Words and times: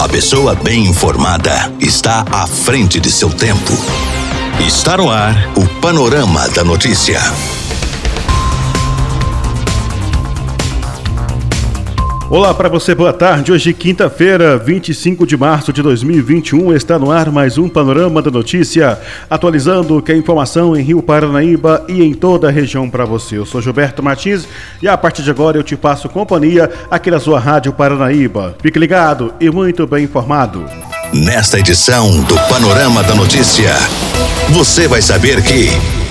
A 0.00 0.08
pessoa 0.08 0.54
bem 0.54 0.86
informada 0.86 1.70
está 1.78 2.24
à 2.32 2.46
frente 2.46 2.98
de 2.98 3.12
seu 3.12 3.28
tempo. 3.28 3.74
Está 4.66 4.96
no 4.96 5.10
ar 5.10 5.52
o 5.54 5.68
Panorama 5.78 6.48
da 6.48 6.64
Notícia. 6.64 7.20
Olá 12.30 12.54
para 12.54 12.68
você, 12.68 12.94
boa 12.94 13.12
tarde. 13.12 13.50
Hoje, 13.50 13.72
quinta-feira, 13.74 14.56
25 14.56 15.26
de 15.26 15.36
março 15.36 15.72
de 15.72 15.82
2021, 15.82 16.72
está 16.72 16.96
no 16.96 17.10
ar 17.10 17.28
mais 17.28 17.58
um 17.58 17.68
Panorama 17.68 18.22
da 18.22 18.30
Notícia, 18.30 19.00
atualizando 19.28 20.00
que 20.00 20.12
a 20.12 20.16
informação 20.16 20.76
em 20.76 20.80
Rio 20.80 21.02
Paranaíba 21.02 21.84
e 21.88 22.04
em 22.04 22.14
toda 22.14 22.46
a 22.46 22.50
região 22.52 22.88
para 22.88 23.04
você. 23.04 23.36
Eu 23.36 23.44
sou 23.44 23.60
Gilberto 23.60 24.00
Martins 24.00 24.46
e 24.80 24.86
a 24.86 24.96
partir 24.96 25.24
de 25.24 25.30
agora 25.30 25.58
eu 25.58 25.64
te 25.64 25.76
passo 25.76 26.08
companhia 26.08 26.70
aqui 26.88 27.10
na 27.10 27.18
sua 27.18 27.40
Rádio 27.40 27.72
Paranaíba. 27.72 28.54
Fique 28.62 28.78
ligado 28.78 29.34
e 29.40 29.50
muito 29.50 29.84
bem 29.84 30.04
informado. 30.04 30.64
Nesta 31.12 31.58
edição 31.58 32.22
do 32.22 32.36
Panorama 32.48 33.02
da 33.02 33.16
Notícia, 33.16 33.72
você 34.50 34.86
vai 34.86 35.02
saber 35.02 35.42
que. 35.42 36.09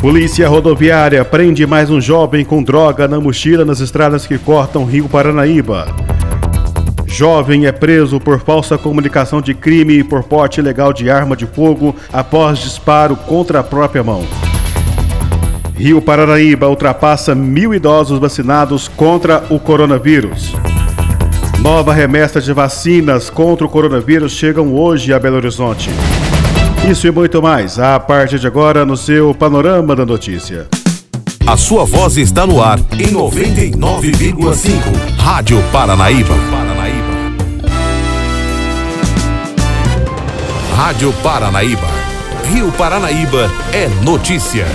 Polícia 0.00 0.48
Rodoviária 0.48 1.24
prende 1.24 1.66
mais 1.66 1.90
um 1.90 2.00
jovem 2.00 2.44
com 2.44 2.62
droga 2.62 3.08
na 3.08 3.18
mochila 3.18 3.64
nas 3.64 3.80
estradas 3.80 4.28
que 4.28 4.38
cortam 4.38 4.84
Rio 4.84 5.08
Paranaíba. 5.08 5.88
Jovem 7.04 7.66
é 7.66 7.72
preso 7.72 8.20
por 8.20 8.38
falsa 8.38 8.78
comunicação 8.78 9.40
de 9.40 9.54
crime 9.54 9.94
e 9.94 10.04
por 10.04 10.22
porte 10.22 10.60
ilegal 10.60 10.92
de 10.92 11.10
arma 11.10 11.36
de 11.36 11.46
fogo 11.46 11.96
após 12.12 12.60
disparo 12.60 13.16
contra 13.16 13.58
a 13.58 13.64
própria 13.64 14.04
mão. 14.04 14.24
Rio 15.74 16.00
Paranaíba 16.00 16.68
ultrapassa 16.68 17.34
mil 17.34 17.74
idosos 17.74 18.20
vacinados 18.20 18.86
contra 18.86 19.42
o 19.50 19.58
coronavírus. 19.58 20.54
Nova 21.60 21.92
remessa 21.92 22.40
de 22.40 22.52
vacinas 22.52 23.28
contra 23.28 23.66
o 23.66 23.68
coronavírus 23.68 24.30
chegam 24.30 24.72
hoje 24.76 25.12
a 25.12 25.18
Belo 25.18 25.36
Horizonte. 25.36 25.90
Isso 26.86 27.06
e 27.06 27.10
muito 27.10 27.42
mais, 27.42 27.78
a 27.78 27.98
partir 27.98 28.38
de 28.38 28.46
agora 28.46 28.84
no 28.84 28.96
seu 28.96 29.34
Panorama 29.34 29.96
da 29.96 30.04
Notícia. 30.04 30.68
A 31.46 31.56
sua 31.56 31.84
voz 31.84 32.16
está 32.18 32.46
no 32.46 32.62
ar 32.62 32.78
em 32.92 33.12
99,5. 33.12 34.78
Rádio 35.16 35.62
Paranaíba. 35.72 36.34
Rádio 40.76 41.12
Paranaíba. 41.22 41.88
Rio 42.52 42.70
Paranaíba 42.72 43.50
é 43.72 43.88
notícia. 44.04 44.66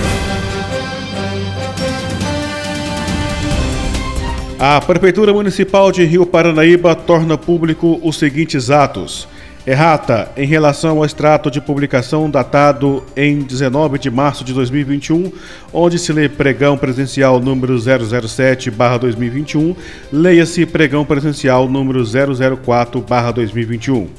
A 4.59 4.79
Prefeitura 4.79 5.33
Municipal 5.33 5.91
de 5.91 6.05
Rio 6.05 6.25
Paranaíba 6.25 6.95
torna 6.95 7.37
público 7.37 7.99
os 8.03 8.17
seguintes 8.17 8.69
atos. 8.69 9.27
Errata 9.65 10.29
em 10.35 10.45
relação 10.45 10.97
ao 10.97 11.05
extrato 11.05 11.49
de 11.49 11.61
publicação 11.61 12.29
datado 12.29 13.01
em 13.15 13.39
19 13.39 13.97
de 13.97 14.11
março 14.11 14.43
de 14.43 14.53
2021, 14.53 15.31
onde 15.71 15.97
se 15.97 16.11
lê 16.11 16.27
pregão 16.27 16.77
presencial 16.77 17.39
número 17.39 17.77
007/2021, 17.77 19.73
leia-se 20.11 20.65
pregão 20.65 21.05
presencial 21.05 21.69
número 21.69 22.03
004/2021. 22.03 24.09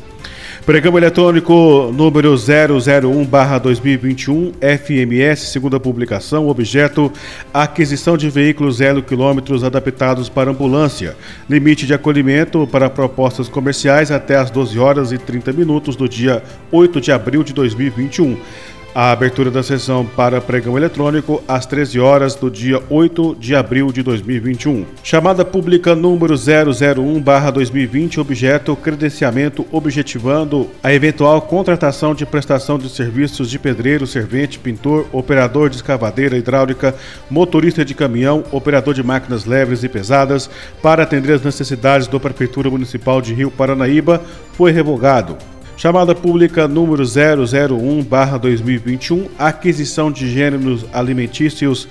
Pregão 0.67 0.97
eletrônico 0.97 1.93
número 1.95 2.35
001/2021, 2.37 4.55
FMS, 4.63 5.51
segunda 5.51 5.79
publicação, 5.79 6.49
objeto 6.49 7.13
aquisição 7.53 8.17
de 8.17 8.31
veículos 8.31 8.77
zero 8.77 9.03
quilômetros 9.03 9.63
adaptados 9.63 10.31
para 10.31 10.51
ambulância. 10.51 11.15
Limite 11.51 11.87
de 11.87 11.93
acolhimento 11.93 12.67
para 12.67 12.89
propostas 12.89 13.47
comerciais 13.47 14.11
até 14.11 14.37
às 14.37 14.51
12 14.51 14.79
horas 14.79 15.13
e 15.13 15.19
30 15.19 15.53
minutos 15.53 15.97
do 15.97 16.09
dia 16.09 16.43
8 16.73 16.99
de 16.99 17.13
abril 17.13 17.45
de 17.45 17.53
2021 17.53 18.39
a 18.95 19.11
abertura 19.11 19.51
da 19.51 19.63
sessão 19.63 20.07
para 20.07 20.41
pregão 20.41 20.79
eletrônico 20.79 21.43
às 21.49 21.67
13 21.67 21.99
horas 21.99 22.35
do 22.37 22.49
dia 22.51 22.81
8 22.89 23.37
de 23.41 23.57
abril 23.57 23.91
de 23.91 24.03
2021. 24.03 24.87
Chamada 25.03 25.45
pública 25.45 25.97
número 25.97 26.35
001/2020, 26.35 28.19
objeto 28.19 28.77
credenciamento 28.77 29.67
objetivando 29.73 30.71
a 30.83 30.95
eventual 30.95 31.43
contratação 31.43 32.15
de 32.15 32.25
prestação 32.25 32.79
de 32.79 32.89
serviços 32.89 33.51
de 33.51 33.59
pedreiro, 33.59 34.07
servente, 34.07 34.59
pintor, 34.59 35.07
operador 35.13 35.69
de 35.69 35.77
escavadeira 35.77 36.37
hidráulica, 36.37 36.95
motorista 37.29 37.85
de 37.85 37.95
caminhão, 37.95 38.45
operador 38.53 38.95
de 38.95 39.03
máquinas 39.03 39.45
leves 39.45 39.83
e 39.83 39.89
pesadas 39.89 40.49
para 40.81 41.03
atender 41.03 41.33
as 41.33 41.43
necessidades 41.43 42.07
da 42.07 42.21
Prefeitura 42.21 42.71
Municipal 42.71 43.21
de 43.21 43.35
Rio 43.35 43.51
Paranaíba 43.51 44.23
foi 44.53 44.71
revogado. 44.71 45.37
Chamada 45.77 46.15
pública 46.15 46.69
número 46.69 47.03
001/2021, 47.03 49.29
aquisição 49.39 50.11
de 50.11 50.31
gêneros 50.31 50.87
alimentícios 50.93 51.87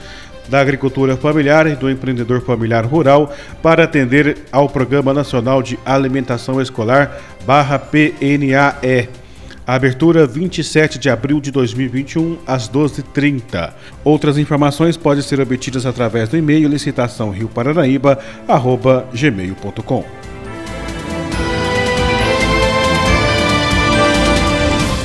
da 0.48 0.60
agricultura 0.60 1.18
familiar 1.18 1.68
e 1.68 1.76
do 1.76 1.90
empreendedor 1.90 2.42
familiar 2.42 2.86
rural 2.86 3.34
para 3.62 3.84
atender 3.84 4.38
ao 4.52 4.70
Programa 4.70 5.14
Nacional 5.14 5.62
de 5.62 5.78
Alimentação 5.86 6.62
Escolar 6.62 7.20
barra 7.46 7.78
PNAE. 7.78 9.10
Abertura 9.66 10.28
27 10.28 11.00
de 11.00 11.10
abril 11.10 11.40
de 11.40 11.50
2021, 11.50 12.38
às 12.46 12.68
12h30. 12.68 13.72
Outras 14.04 14.38
informações 14.38 14.98
podem 14.98 15.24
ser 15.24 15.40
obtidas 15.40 15.86
através 15.86 16.28
do 16.28 16.36
e-mail 16.36 16.68
licitação 16.68 17.34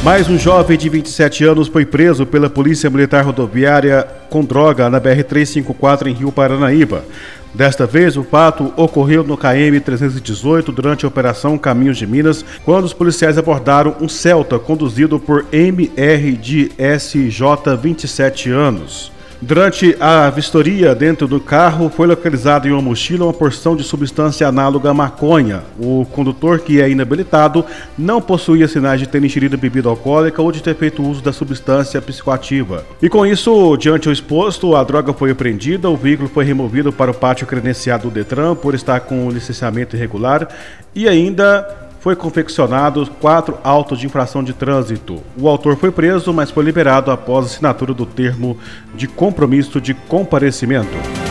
Mais 0.08 0.26
um 0.26 0.38
jovem 0.38 0.78
de 0.78 0.88
27 0.88 1.44
anos 1.44 1.68
foi 1.68 1.84
preso 1.84 2.24
pela 2.24 2.48
Polícia 2.48 2.88
Militar 2.88 3.22
Rodoviária 3.26 4.08
com 4.30 4.42
droga 4.42 4.88
na 4.88 4.98
BR-354 4.98 6.06
em 6.06 6.14
Rio 6.14 6.32
Paranaíba. 6.32 7.04
Desta 7.52 7.84
vez, 7.84 8.16
o 8.16 8.22
fato 8.22 8.72
ocorreu 8.74 9.22
no 9.22 9.36
KM-318 9.36 10.72
durante 10.72 11.04
a 11.04 11.08
Operação 11.08 11.58
Caminhos 11.58 11.98
de 11.98 12.06
Minas, 12.06 12.42
quando 12.64 12.86
os 12.86 12.94
policiais 12.94 13.36
abordaram 13.36 13.96
um 14.00 14.08
Celta 14.08 14.58
conduzido 14.58 15.20
por 15.20 15.44
MR 15.52 16.32
de 16.38 16.72
SJ, 16.78 17.76
27 17.78 18.50
anos. 18.50 19.12
Durante 19.40 19.96
a 20.00 20.28
vistoria 20.30 20.96
dentro 20.96 21.28
do 21.28 21.38
carro, 21.38 21.88
foi 21.88 22.08
localizada 22.08 22.66
em 22.66 22.72
uma 22.72 22.82
mochila 22.82 23.26
uma 23.26 23.32
porção 23.32 23.76
de 23.76 23.84
substância 23.84 24.48
análoga 24.48 24.90
à 24.90 24.94
maconha. 24.94 25.62
O 25.78 26.04
condutor, 26.06 26.58
que 26.58 26.80
é 26.80 26.90
inabilitado, 26.90 27.64
não 27.96 28.20
possuía 28.20 28.66
sinais 28.66 28.98
de 28.98 29.06
ter 29.06 29.22
ingerido 29.24 29.56
bebida 29.56 29.88
alcoólica 29.88 30.42
ou 30.42 30.50
de 30.50 30.60
ter 30.60 30.74
feito 30.74 31.04
uso 31.04 31.22
da 31.22 31.32
substância 31.32 32.02
psicoativa. 32.02 32.84
E 33.00 33.08
com 33.08 33.24
isso, 33.24 33.76
diante 33.76 34.08
o 34.08 34.12
exposto, 34.12 34.74
a 34.74 34.82
droga 34.82 35.12
foi 35.12 35.30
apreendida, 35.30 35.88
o 35.88 35.96
veículo 35.96 36.28
foi 36.28 36.44
removido 36.44 36.92
para 36.92 37.12
o 37.12 37.14
pátio 37.14 37.46
credenciado 37.46 38.08
do 38.08 38.14
Detran 38.14 38.56
por 38.56 38.74
estar 38.74 38.98
com 39.00 39.30
licenciamento 39.30 39.94
irregular 39.94 40.48
e 40.92 41.08
ainda 41.08 41.87
foi 42.00 42.16
confeccionado 42.16 43.08
quatro 43.20 43.58
autos 43.62 43.98
de 43.98 44.06
infração 44.06 44.42
de 44.42 44.52
trânsito. 44.52 45.22
O 45.36 45.48
autor 45.48 45.76
foi 45.76 45.90
preso, 45.90 46.32
mas 46.32 46.50
foi 46.50 46.64
liberado 46.64 47.10
após 47.10 47.46
assinatura 47.46 47.92
do 47.92 48.06
termo 48.06 48.56
de 48.94 49.06
compromisso 49.06 49.80
de 49.80 49.94
comparecimento. 49.94 51.27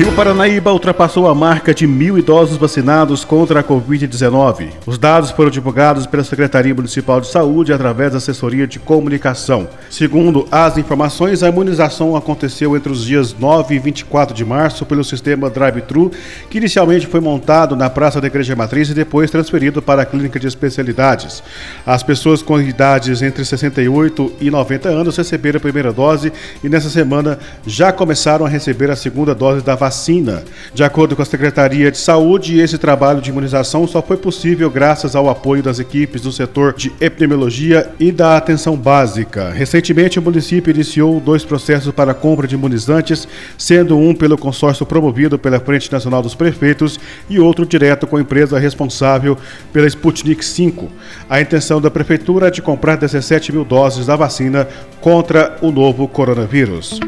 Rio 0.00 0.12
Paranaíba 0.12 0.72
ultrapassou 0.72 1.28
a 1.28 1.34
marca 1.34 1.74
de 1.74 1.86
mil 1.86 2.16
idosos 2.16 2.56
vacinados 2.56 3.22
contra 3.22 3.60
a 3.60 3.62
Covid-19. 3.62 4.70
Os 4.86 4.96
dados 4.96 5.30
foram 5.30 5.50
divulgados 5.50 6.06
pela 6.06 6.24
Secretaria 6.24 6.74
Municipal 6.74 7.20
de 7.20 7.26
Saúde 7.26 7.70
através 7.70 8.12
da 8.12 8.16
assessoria 8.16 8.66
de 8.66 8.78
comunicação. 8.78 9.68
Segundo 9.90 10.48
as 10.50 10.78
informações, 10.78 11.42
a 11.42 11.50
imunização 11.50 12.16
aconteceu 12.16 12.74
entre 12.74 12.90
os 12.90 13.04
dias 13.04 13.36
9 13.38 13.74
e 13.74 13.78
24 13.78 14.34
de 14.34 14.42
março 14.42 14.86
pelo 14.86 15.04
sistema 15.04 15.50
Drive-Thru, 15.50 16.10
que 16.48 16.56
inicialmente 16.56 17.06
foi 17.06 17.20
montado 17.20 17.76
na 17.76 17.90
Praça 17.90 18.22
da 18.22 18.26
Igreja 18.26 18.56
Matriz 18.56 18.88
e 18.88 18.94
depois 18.94 19.30
transferido 19.30 19.82
para 19.82 20.00
a 20.00 20.06
Clínica 20.06 20.40
de 20.40 20.46
Especialidades. 20.46 21.42
As 21.84 22.02
pessoas 22.02 22.40
com 22.40 22.58
idades 22.58 23.20
entre 23.20 23.44
68 23.44 24.32
e 24.40 24.50
90 24.50 24.88
anos 24.88 25.18
receberam 25.18 25.58
a 25.58 25.60
primeira 25.60 25.92
dose 25.92 26.32
e 26.64 26.70
nessa 26.70 26.88
semana 26.88 27.38
já 27.66 27.92
começaram 27.92 28.46
a 28.46 28.48
receber 28.48 28.90
a 28.90 28.96
segunda 28.96 29.34
dose 29.34 29.62
da 29.62 29.74
vacina 29.74 29.89
vacina. 29.90 30.44
De 30.72 30.84
acordo 30.84 31.16
com 31.16 31.22
a 31.22 31.24
Secretaria 31.24 31.90
de 31.90 31.98
Saúde, 31.98 32.60
esse 32.60 32.78
trabalho 32.78 33.20
de 33.20 33.30
imunização 33.30 33.88
só 33.88 34.00
foi 34.00 34.16
possível 34.16 34.70
graças 34.70 35.16
ao 35.16 35.28
apoio 35.28 35.64
das 35.64 35.80
equipes 35.80 36.22
do 36.22 36.30
setor 36.30 36.72
de 36.74 36.92
epidemiologia 37.00 37.90
e 37.98 38.12
da 38.12 38.36
atenção 38.36 38.76
básica. 38.76 39.50
Recentemente, 39.50 40.20
o 40.20 40.22
município 40.22 40.70
iniciou 40.70 41.18
dois 41.18 41.44
processos 41.44 41.92
para 41.92 42.14
compra 42.14 42.46
de 42.46 42.54
imunizantes, 42.54 43.26
sendo 43.58 43.98
um 43.98 44.14
pelo 44.14 44.38
consórcio 44.38 44.86
promovido 44.86 45.36
pela 45.36 45.58
Frente 45.58 45.90
Nacional 45.90 46.22
dos 46.22 46.36
Prefeitos 46.36 47.00
e 47.28 47.40
outro 47.40 47.66
direto 47.66 48.06
com 48.06 48.16
a 48.16 48.20
empresa 48.20 48.60
responsável 48.60 49.36
pela 49.72 49.88
Sputnik 49.88 50.44
5. 50.44 50.88
A 51.28 51.40
intenção 51.40 51.80
da 51.80 51.90
Prefeitura 51.90 52.46
é 52.46 52.50
de 52.50 52.62
comprar 52.62 52.94
17 52.96 53.50
mil 53.50 53.64
doses 53.64 54.06
da 54.06 54.14
vacina 54.14 54.68
contra 55.00 55.56
o 55.60 55.72
novo 55.72 56.06
coronavírus. 56.06 57.00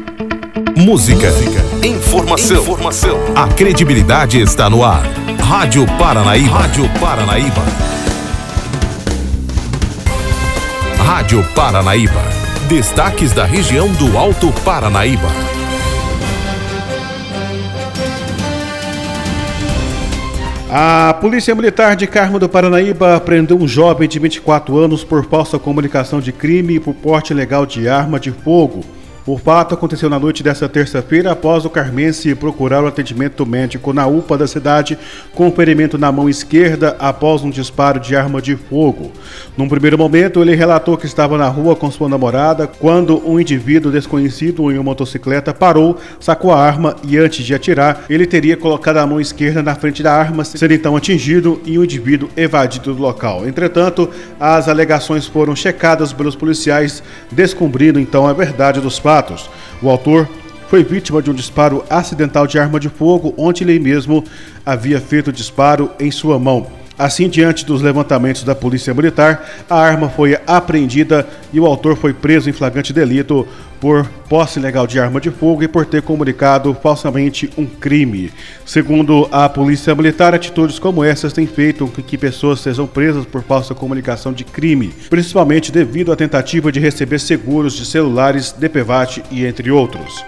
Música, 0.75 1.29
informação, 1.85 2.63
informação. 2.63 3.19
A 3.35 3.47
credibilidade 3.47 4.41
está 4.41 4.71
no 4.71 4.83
ar. 4.83 5.03
Rádio 5.39 5.85
Paranaíba. 5.99 6.49
Rádio 6.49 6.89
Paranaíba. 6.99 7.61
Rádio 10.97 11.45
Paranaíba. 11.53 12.21
Destaques 12.67 13.33
da 13.33 13.45
região 13.45 13.87
do 13.93 14.17
Alto 14.17 14.51
Paranaíba. 14.65 15.29
A 20.71 21.13
Polícia 21.13 21.53
Militar 21.53 21.95
de 21.95 22.07
Carmo 22.07 22.39
do 22.39 22.49
Paranaíba 22.49 23.19
prendeu 23.19 23.57
um 23.57 23.67
jovem 23.67 24.09
de 24.09 24.17
24 24.17 24.75
anos 24.75 25.03
por 25.03 25.23
falsa 25.23 25.59
comunicação 25.59 26.19
de 26.19 26.31
crime 26.31 26.75
e 26.75 26.79
por 26.79 26.95
porte 26.95 27.31
ilegal 27.31 27.63
de 27.63 27.87
arma 27.87 28.19
de 28.19 28.31
fogo. 28.31 28.83
O 29.25 29.37
fato 29.37 29.73
aconteceu 29.73 30.09
na 30.09 30.19
noite 30.19 30.43
desta 30.43 30.67
terça-feira 30.67 31.31
após 31.31 31.63
o 31.63 31.69
carmense 31.69 32.35
procurar 32.35 32.83
o 32.83 32.87
atendimento 32.87 33.45
médico 33.45 33.93
na 33.93 34.05
UPA 34.05 34.37
da 34.37 34.45
cidade 34.45 34.99
com 35.33 35.49
ferimento 35.49 35.97
na 35.97 36.11
mão 36.11 36.27
esquerda 36.27 36.97
após 36.99 37.41
um 37.41 37.49
disparo 37.49 38.01
de 38.01 38.17
arma 38.17 38.41
de 38.41 38.57
fogo. 38.57 39.13
Num 39.55 39.69
primeiro 39.69 39.97
momento, 39.97 40.41
ele 40.41 40.53
relatou 40.55 40.97
que 40.97 41.05
estava 41.05 41.37
na 41.37 41.47
rua 41.47 41.73
com 41.73 41.89
sua 41.89 42.09
namorada 42.09 42.67
quando 42.67 43.25
um 43.25 43.39
indivíduo 43.39 43.93
desconhecido 43.93 44.69
em 44.69 44.75
uma 44.75 44.83
motocicleta 44.83 45.53
parou, 45.53 45.97
sacou 46.19 46.51
a 46.51 46.59
arma 46.59 46.93
e 47.07 47.17
antes 47.17 47.45
de 47.45 47.55
atirar, 47.55 48.03
ele 48.09 48.27
teria 48.27 48.57
colocado 48.57 48.97
a 48.97 49.07
mão 49.07 49.21
esquerda 49.21 49.63
na 49.63 49.73
frente 49.73 50.03
da 50.03 50.13
arma, 50.13 50.43
sendo 50.43 50.73
então 50.73 50.97
atingido 50.97 51.61
e 51.63 51.79
o 51.79 51.85
indivíduo 51.85 52.27
evadido 52.35 52.93
do 52.93 53.01
local. 53.01 53.47
Entretanto, 53.47 54.09
as 54.37 54.67
alegações 54.67 55.25
foram 55.25 55.55
checadas 55.55 56.11
pelos 56.11 56.35
policiais, 56.35 57.01
descobrindo 57.31 58.01
então 58.01 58.27
a 58.27 58.33
verdade 58.33 58.81
dos 58.81 58.97
fatos 58.97 59.12
fatos. 59.13 59.47
O 59.79 59.91
autor 59.91 60.27
foi 60.67 60.83
vítima 60.83 61.21
de 61.21 61.29
um 61.29 61.35
disparo 61.35 61.85
acidental 61.87 62.47
de 62.47 62.57
arma 62.57 62.79
de 62.79 62.89
fogo, 62.89 63.31
onde 63.37 63.63
ele 63.63 63.77
mesmo 63.77 64.23
havia 64.65 64.99
feito 64.99 65.27
o 65.27 65.33
disparo 65.33 65.91
em 65.99 66.09
sua 66.09 66.39
mão. 66.39 66.65
Assim, 66.97 67.27
diante 67.27 67.65
dos 67.65 67.81
levantamentos 67.81 68.43
da 68.43 68.53
Polícia 68.53 68.93
Militar, 68.93 69.65
a 69.69 69.75
arma 69.75 70.09
foi 70.09 70.37
apreendida 70.45 71.27
e 71.51 71.59
o 71.59 71.65
autor 71.65 71.97
foi 71.97 72.13
preso 72.13 72.49
em 72.49 72.53
flagrante 72.53 72.93
delito 72.93 73.47
por 73.79 74.05
posse 74.29 74.59
ilegal 74.59 74.87
de 74.87 74.97
arma 74.99 75.19
de 75.19 75.29
fogo 75.29 75.61
e 75.63 75.67
por 75.67 75.85
ter 75.85 76.01
comunicado 76.01 76.73
falsamente 76.81 77.49
um 77.57 77.65
crime. 77.65 78.31
Segundo 78.65 79.27
a 79.31 79.49
Polícia 79.49 79.93
Militar, 79.93 80.33
atitudes 80.33 80.79
como 80.79 81.03
essas 81.03 81.33
têm 81.33 81.45
feito 81.45 81.87
com 81.87 82.01
que 82.01 82.17
pessoas 82.17 82.61
sejam 82.61 82.87
presas 82.87 83.25
por 83.25 83.43
falsa 83.43 83.75
comunicação 83.75 84.31
de 84.31 84.45
crime, 84.45 84.93
principalmente 85.09 85.71
devido 85.71 86.13
à 86.13 86.15
tentativa 86.15 86.71
de 86.71 86.79
receber 86.79 87.19
seguros 87.19 87.73
de 87.73 87.85
celulares, 87.85 88.53
DPVAT 88.53 89.23
e 89.29 89.45
entre 89.45 89.69
outros. 89.69 90.23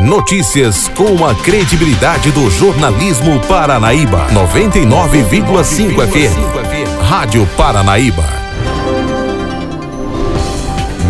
Notícias 0.00 0.88
com 0.88 1.24
a 1.26 1.34
credibilidade 1.34 2.30
do 2.30 2.50
jornalismo 2.50 3.40
Paranaíba. 3.48 4.26
99,5 4.28 6.06
FM. 6.06 7.00
Rádio 7.02 7.48
Paranaíba. 7.56 8.24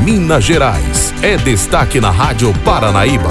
Minas 0.05 0.45
Gerais 0.45 1.13
é 1.21 1.37
destaque 1.37 2.01
na 2.01 2.11
Rádio 2.11 2.55
Paranaíba. 2.65 3.31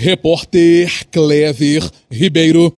Repórter 0.01 1.05
Clever 1.11 1.87
Ribeiro. 2.09 2.73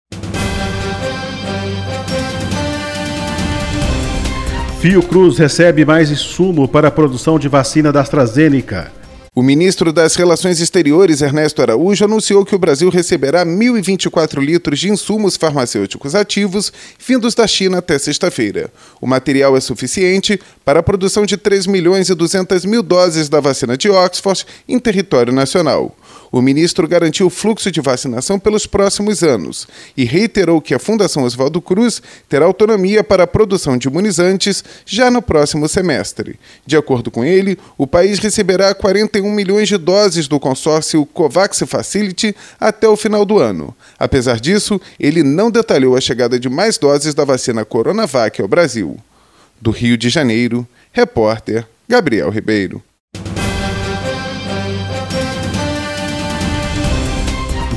Fiocruz 4.82 5.38
recebe 5.38 5.86
mais 5.86 6.12
insumo 6.12 6.68
para 6.68 6.90
a 6.90 6.92
produção 6.92 7.40
de 7.40 7.48
vacina 7.48 7.94
da 7.94 8.02
AstraZeneca. 8.02 8.92
O 9.34 9.42
ministro 9.42 9.94
das 9.94 10.16
Relações 10.16 10.60
Exteriores, 10.60 11.22
Ernesto 11.22 11.62
Araújo, 11.62 12.06
anunciou 12.06 12.46
que 12.46 12.54
o 12.54 12.60
Brasil 12.60 12.90
receberá 12.90 13.44
1.024 13.44 14.40
litros 14.40 14.78
de 14.78 14.92
insumos 14.92 15.38
farmacêuticos 15.38 16.14
ativos 16.14 16.72
vindos 17.00 17.34
da 17.34 17.48
China 17.48 17.80
até 17.80 17.98
sexta-feira. 17.98 18.70
O 19.02 19.08
material 19.08 19.58
é 19.58 19.60
suficiente 19.60 20.40
para 20.64 20.82
a 20.82 20.84
produção 20.84 21.26
de 21.26 21.36
3 21.36 21.66
milhões 21.66 22.10
e 22.10 22.14
200 22.14 22.64
mil 22.66 22.84
doses 22.84 23.28
da 23.28 23.40
vacina 23.40 23.76
de 23.76 23.90
Oxford 23.90 24.46
em 24.68 24.78
território 24.78 25.34
nacional. 25.34 25.96
O 26.34 26.42
ministro 26.42 26.88
garantiu 26.88 27.28
o 27.28 27.30
fluxo 27.30 27.70
de 27.70 27.80
vacinação 27.80 28.40
pelos 28.40 28.66
próximos 28.66 29.22
anos 29.22 29.68
e 29.96 30.04
reiterou 30.04 30.60
que 30.60 30.74
a 30.74 30.80
Fundação 30.80 31.26
Oswaldo 31.26 31.62
Cruz 31.62 32.02
terá 32.28 32.44
autonomia 32.48 33.04
para 33.04 33.26
a 33.26 33.28
produção 33.28 33.78
de 33.78 33.88
imunizantes 33.88 34.64
já 34.84 35.12
no 35.12 35.22
próximo 35.22 35.70
semestre. 35.70 36.40
De 36.66 36.76
acordo 36.76 37.12
com 37.12 37.24
ele, 37.24 37.56
o 37.78 37.86
país 37.86 38.18
receberá 38.18 38.74
41 38.74 39.32
milhões 39.32 39.68
de 39.68 39.78
doses 39.78 40.28
do 40.28 40.40
consórcio 40.40 41.06
COVAX 41.06 41.66
Facility 41.68 42.36
até 42.60 42.88
o 42.88 42.98
final 42.98 43.26
do 43.26 43.38
ano. 43.38 43.72
Apesar 44.00 44.40
disso, 44.40 44.82
ele 45.00 45.22
não 45.22 45.52
detalhou 45.52 45.96
a 45.96 46.02
chegada 46.02 46.40
de 46.40 46.50
mais 46.50 46.80
doses 46.80 47.14
da 47.14 47.24
vacina 47.24 47.64
Coronavac 47.64 48.42
ao 48.42 48.48
Brasil. 48.48 48.98
Do 49.62 49.70
Rio 49.70 49.96
de 49.96 50.10
Janeiro, 50.10 50.68
repórter 50.92 51.68
Gabriel 51.88 52.32
Ribeiro. 52.32 52.82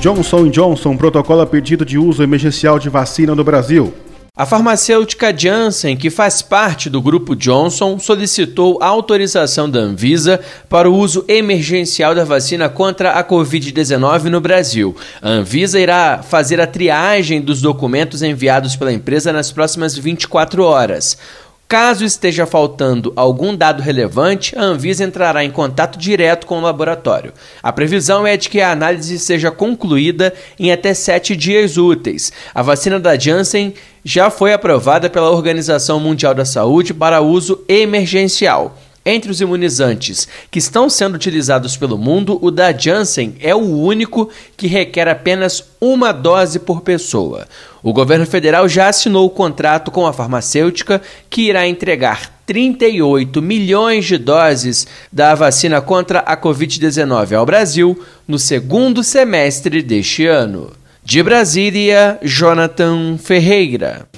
Johnson 0.07 0.49
Johnson 0.49 0.97
protocola 0.97 1.45
pedido 1.45 1.85
de 1.85 1.99
uso 1.99 2.23
emergencial 2.23 2.79
de 2.79 2.89
vacina 2.89 3.35
no 3.35 3.43
Brasil. 3.43 3.93
A 4.37 4.47
farmacêutica 4.47 5.37
Janssen, 5.37 5.97
que 5.97 6.11
faz 6.11 6.43
parte 6.43 6.89
do 6.89 7.03
grupo 7.03 7.35
Johnson, 7.35 7.99
solicitou 7.99 8.79
autorização 8.81 9.69
da 9.69 9.81
Anvisa 9.81 10.39
para 10.69 10.89
o 10.89 10.95
uso 10.95 11.25
emergencial 11.27 12.15
da 12.15 12.23
vacina 12.23 12.69
contra 12.69 13.15
a 13.15 13.25
Covid-19 13.25 14.25
no 14.25 14.41
Brasil. 14.41 14.95
A 15.21 15.29
Anvisa 15.29 15.81
irá 15.81 16.23
fazer 16.23 16.61
a 16.61 16.69
triagem 16.69 17.41
dos 17.41 17.61
documentos 17.61 18.23
enviados 18.23 18.77
pela 18.77 18.93
empresa 18.93 19.33
nas 19.33 19.51
próximas 19.51 19.99
24 19.99 20.63
horas. 20.63 21.19
Caso 21.69 22.05
esteja 22.05 22.47
faltando 22.47 23.13
algum 23.17 23.57
dado 23.57 23.83
relevante, 23.83 24.57
a 24.57 24.63
Anvisa 24.63 25.03
entrará 25.03 25.45
em 25.45 25.51
contato 25.51 25.99
direto 25.99 26.47
com 26.47 26.59
o 26.59 26.63
laboratório. 26.63 27.33
A 27.61 27.73
previsão 27.73 28.25
é 28.25 28.37
de 28.37 28.49
que 28.49 28.61
a 28.61 28.71
análise 28.71 29.19
seja 29.19 29.51
concluída 29.51 30.33
em 30.61 30.71
até 30.71 30.95
sete 30.95 31.35
dias 31.35 31.77
úteis. 31.77 32.33
A 32.55 32.63
vacina 32.63 33.01
da 33.01 33.19
Janssen 33.19 33.75
já 34.05 34.31
foi 34.31 34.53
aprovada 34.53 35.11
pela 35.11 35.33
Organização 35.33 35.99
Mundial 35.99 36.37
da 36.37 36.45
Saúde 36.45 36.95
para 36.95 37.21
uso 37.21 37.61
emergencial. 37.69 38.79
Entre 39.09 39.31
os 39.31 39.41
imunizantes 39.41 40.27
que 40.51 40.59
estão 40.59 40.91
sendo 40.91 41.15
utilizados 41.15 41.77
pelo 41.77 41.97
mundo, 41.97 42.41
o 42.43 42.51
da 42.51 42.73
Janssen 42.73 43.37
é 43.41 43.55
o 43.55 43.59
único 43.59 44.29
que 44.57 44.67
requer 44.67 45.07
apenas 45.09 45.65
uma 45.81 46.11
dose 46.11 46.59
por 46.59 46.81
pessoa. 46.81 47.47
O 47.87 47.93
governo 47.93 48.27
federal 48.27 48.69
já 48.69 48.89
assinou 48.89 49.27
o 49.27 49.31
contrato 49.31 49.93
com 49.93 50.09
a 50.09 50.13
farmacêutica 50.13 51.01
que 51.31 51.43
irá 51.43 51.69
entregar 51.69 52.33
38 52.45 53.41
milhões 53.41 54.05
de 54.05 54.19
doses 54.19 54.89
da 55.13 55.37
vacina 55.37 55.81
contra 55.81 56.19
a 56.19 56.37
Covid-19 56.37 57.37
ao 57.37 57.47
Brasil 57.47 57.97
no 58.27 58.41
segundo 58.41 59.05
semestre 59.05 59.85
deste 59.85 60.27
ano. 60.27 60.73
De 61.05 61.23
Brasília, 61.23 62.19
Jonathan 62.25 63.17
Ferreira. 63.19 64.09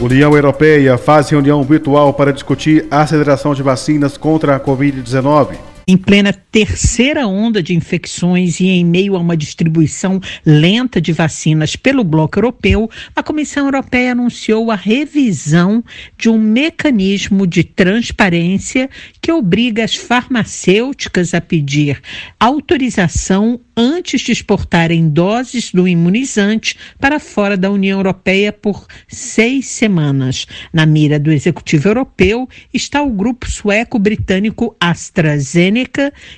União 0.00 0.34
Europeia 0.34 0.96
faz 0.96 1.28
reunião 1.28 1.62
virtual 1.62 2.14
para 2.14 2.32
discutir 2.32 2.86
a 2.90 3.02
aceleração 3.02 3.54
de 3.54 3.62
vacinas 3.62 4.16
contra 4.16 4.56
a 4.56 4.60
Covid-19. 4.60 5.73
Em 5.86 5.98
plena 5.98 6.32
terceira 6.32 7.26
onda 7.26 7.62
de 7.62 7.74
infecções 7.74 8.58
e 8.58 8.68
em 8.68 8.84
meio 8.84 9.16
a 9.16 9.18
uma 9.18 9.36
distribuição 9.36 10.18
lenta 10.44 10.98
de 10.98 11.12
vacinas 11.12 11.76
pelo 11.76 12.02
bloco 12.02 12.38
europeu, 12.38 12.88
a 13.14 13.22
Comissão 13.22 13.66
Europeia 13.66 14.12
anunciou 14.12 14.70
a 14.70 14.76
revisão 14.76 15.84
de 16.16 16.30
um 16.30 16.38
mecanismo 16.38 17.46
de 17.46 17.64
transparência 17.64 18.88
que 19.20 19.30
obriga 19.30 19.84
as 19.84 19.94
farmacêuticas 19.94 21.34
a 21.34 21.40
pedir 21.40 22.00
autorização 22.40 23.60
antes 23.76 24.20
de 24.20 24.32
exportarem 24.32 25.08
doses 25.08 25.72
do 25.72 25.86
imunizante 25.88 26.78
para 26.98 27.18
fora 27.18 27.56
da 27.56 27.70
União 27.70 27.98
Europeia 27.98 28.52
por 28.52 28.86
seis 29.08 29.66
semanas. 29.66 30.46
Na 30.72 30.86
mira 30.86 31.18
do 31.18 31.32
Executivo 31.32 31.88
Europeu 31.88 32.48
está 32.72 33.02
o 33.02 33.10
grupo 33.10 33.50
sueco-britânico 33.50 34.76
AstraZeneca, 34.80 35.73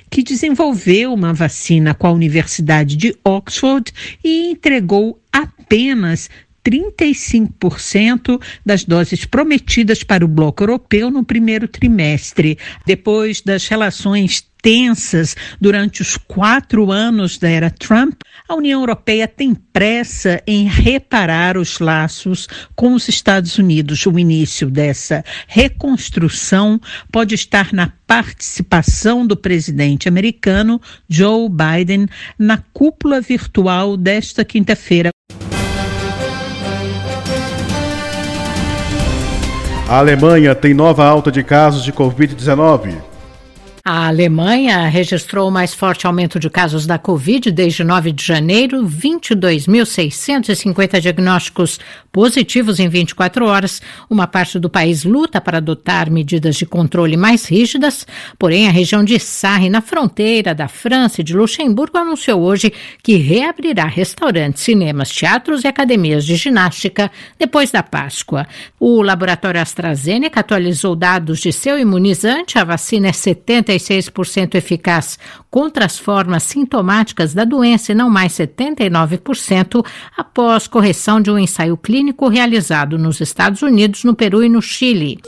que 0.09 0.23
desenvolveu 0.23 1.13
uma 1.13 1.33
vacina 1.33 1.93
com 1.93 2.07
a 2.07 2.11
Universidade 2.11 2.95
de 2.95 3.15
Oxford 3.23 3.91
e 4.23 4.51
entregou 4.51 5.19
apenas 5.31 6.29
35% 6.67 8.41
das 8.65 8.83
doses 8.83 9.23
prometidas 9.23 10.03
para 10.03 10.25
o 10.25 10.27
bloco 10.27 10.63
europeu 10.63 11.09
no 11.09 11.23
primeiro 11.23 11.67
trimestre. 11.67 12.57
Depois 12.85 13.39
das 13.41 13.67
relações 13.67 14.45
tensas 14.61 15.33
durante 15.61 16.01
os 16.01 16.17
quatro 16.17 16.91
anos 16.91 17.37
da 17.37 17.47
era 17.47 17.69
Trump, 17.69 18.21
a 18.49 18.55
União 18.55 18.81
Europeia 18.81 19.25
tem 19.27 19.53
pressa 19.53 20.41
em 20.45 20.67
reparar 20.67 21.57
os 21.57 21.79
laços 21.79 22.47
com 22.75 22.93
os 22.93 23.07
Estados 23.07 23.57
Unidos. 23.57 24.05
O 24.05 24.19
início 24.19 24.69
dessa 24.69 25.23
reconstrução 25.47 26.81
pode 27.11 27.33
estar 27.33 27.71
na 27.71 27.93
participação 28.05 29.25
do 29.25 29.37
presidente 29.37 30.09
americano 30.09 30.81
Joe 31.07 31.47
Biden 31.49 32.07
na 32.37 32.57
cúpula 32.57 33.21
virtual 33.21 33.95
desta 33.95 34.43
quinta-feira. 34.43 35.11
A 39.89 39.99
Alemanha 39.99 40.53
tem 40.53 40.73
nova 40.73 41.05
alta 41.05 41.31
de 41.31 41.41
casos 41.41 41.81
de 41.81 41.93
Covid-19. 41.93 43.06
A 43.89 44.09
Alemanha 44.09 44.89
registrou 44.89 45.47
o 45.47 45.51
mais 45.51 45.73
forte 45.73 46.05
aumento 46.05 46.37
de 46.37 46.49
casos 46.49 46.85
da 46.85 46.99
Covid 46.99 47.49
desde 47.49 47.85
9 47.85 48.11
de 48.11 48.21
janeiro, 48.21 48.85
22.650 48.85 50.99
diagnósticos 50.99 51.79
positivos 52.11 52.81
em 52.81 52.89
24 52.89 53.45
horas. 53.45 53.81
Uma 54.09 54.27
parte 54.27 54.59
do 54.59 54.69
país 54.69 55.05
luta 55.05 55.39
para 55.39 55.59
adotar 55.59 56.11
medidas 56.11 56.57
de 56.57 56.65
controle 56.65 57.15
mais 57.15 57.45
rígidas, 57.45 58.05
porém 58.37 58.67
a 58.67 58.71
região 58.71 59.05
de 59.05 59.17
Sarre, 59.19 59.69
na 59.69 59.79
fronteira 59.79 60.53
da 60.53 60.67
França 60.67 61.21
e 61.21 61.23
de 61.23 61.33
Luxemburgo, 61.33 61.97
anunciou 61.97 62.41
hoje 62.41 62.73
que 63.01 63.15
reabrirá 63.15 63.85
restaurantes, 63.85 64.63
cinemas, 64.63 65.09
teatros 65.09 65.63
e 65.63 65.67
academias 65.67 66.25
de 66.25 66.35
ginástica 66.35 67.09
depois 67.39 67.71
da 67.71 67.83
Páscoa. 67.83 68.45
O 68.77 69.01
laboratório 69.01 69.61
AstraZeneca 69.61 70.41
atualizou 70.41 70.93
dados 70.93 71.39
de 71.39 71.53
seu 71.53 71.79
imunizante, 71.79 72.59
a 72.59 72.65
vacina 72.65 73.07
é 73.07 73.13
70 73.13 73.76
96% 73.77 74.55
eficaz 74.55 75.19
contra 75.49 75.85
as 75.85 75.97
formas 75.97 76.43
sintomáticas 76.43 77.33
da 77.33 77.43
doença 77.43 77.91
e 77.91 77.95
não 77.95 78.09
mais 78.09 78.33
79% 78.33 79.85
após 80.15 80.67
correção 80.67 81.21
de 81.21 81.31
um 81.31 81.37
ensaio 81.37 81.77
clínico 81.77 82.27
realizado 82.27 82.97
nos 82.97 83.21
Estados 83.21 83.61
Unidos, 83.61 84.03
no 84.03 84.15
Peru 84.15 84.43
e 84.43 84.49
no 84.49 84.61
Chile. 84.61 85.19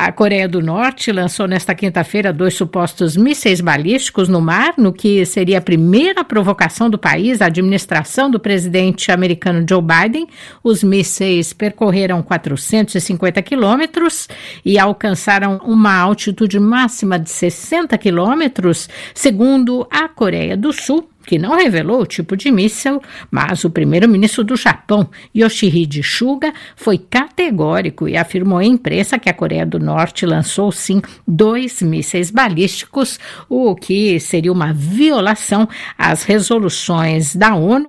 A 0.00 0.12
Coreia 0.12 0.48
do 0.48 0.62
Norte 0.62 1.10
lançou 1.10 1.48
nesta 1.48 1.74
quinta-feira 1.74 2.32
dois 2.32 2.54
supostos 2.54 3.16
mísseis 3.16 3.60
balísticos 3.60 4.28
no 4.28 4.40
mar, 4.40 4.74
no 4.78 4.92
que 4.92 5.26
seria 5.26 5.58
a 5.58 5.60
primeira 5.60 6.22
provocação 6.22 6.88
do 6.88 6.96
país 6.96 7.42
à 7.42 7.46
administração 7.46 8.30
do 8.30 8.38
presidente 8.38 9.10
americano 9.10 9.66
Joe 9.68 9.82
Biden. 9.82 10.28
Os 10.62 10.84
mísseis 10.84 11.52
percorreram 11.52 12.22
450 12.22 13.42
quilômetros 13.42 14.28
e 14.64 14.78
alcançaram 14.78 15.56
uma 15.64 15.96
altitude 15.96 16.60
máxima 16.60 17.18
de 17.18 17.28
60 17.28 17.98
quilômetros, 17.98 18.88
segundo 19.12 19.84
a 19.90 20.08
Coreia 20.08 20.56
do 20.56 20.72
Sul 20.72 21.08
que 21.28 21.38
não 21.38 21.54
revelou 21.54 22.00
o 22.00 22.06
tipo 22.06 22.34
de 22.34 22.50
míssil, 22.50 23.02
mas 23.30 23.62
o 23.62 23.68
primeiro-ministro 23.68 24.42
do 24.42 24.56
Japão, 24.56 25.10
Yoshihide 25.36 26.02
Suga, 26.02 26.54
foi 26.74 26.96
categórico 26.96 28.08
e 28.08 28.16
afirmou 28.16 28.56
à 28.56 28.64
imprensa 28.64 29.18
que 29.18 29.28
a 29.28 29.34
Coreia 29.34 29.66
do 29.66 29.78
Norte 29.78 30.24
lançou 30.24 30.72
sim 30.72 31.02
dois 31.26 31.82
mísseis 31.82 32.30
balísticos, 32.30 33.20
o 33.46 33.74
que 33.74 34.18
seria 34.18 34.50
uma 34.50 34.72
violação 34.72 35.68
às 35.98 36.22
resoluções 36.22 37.36
da 37.36 37.54
ONU. 37.54 37.86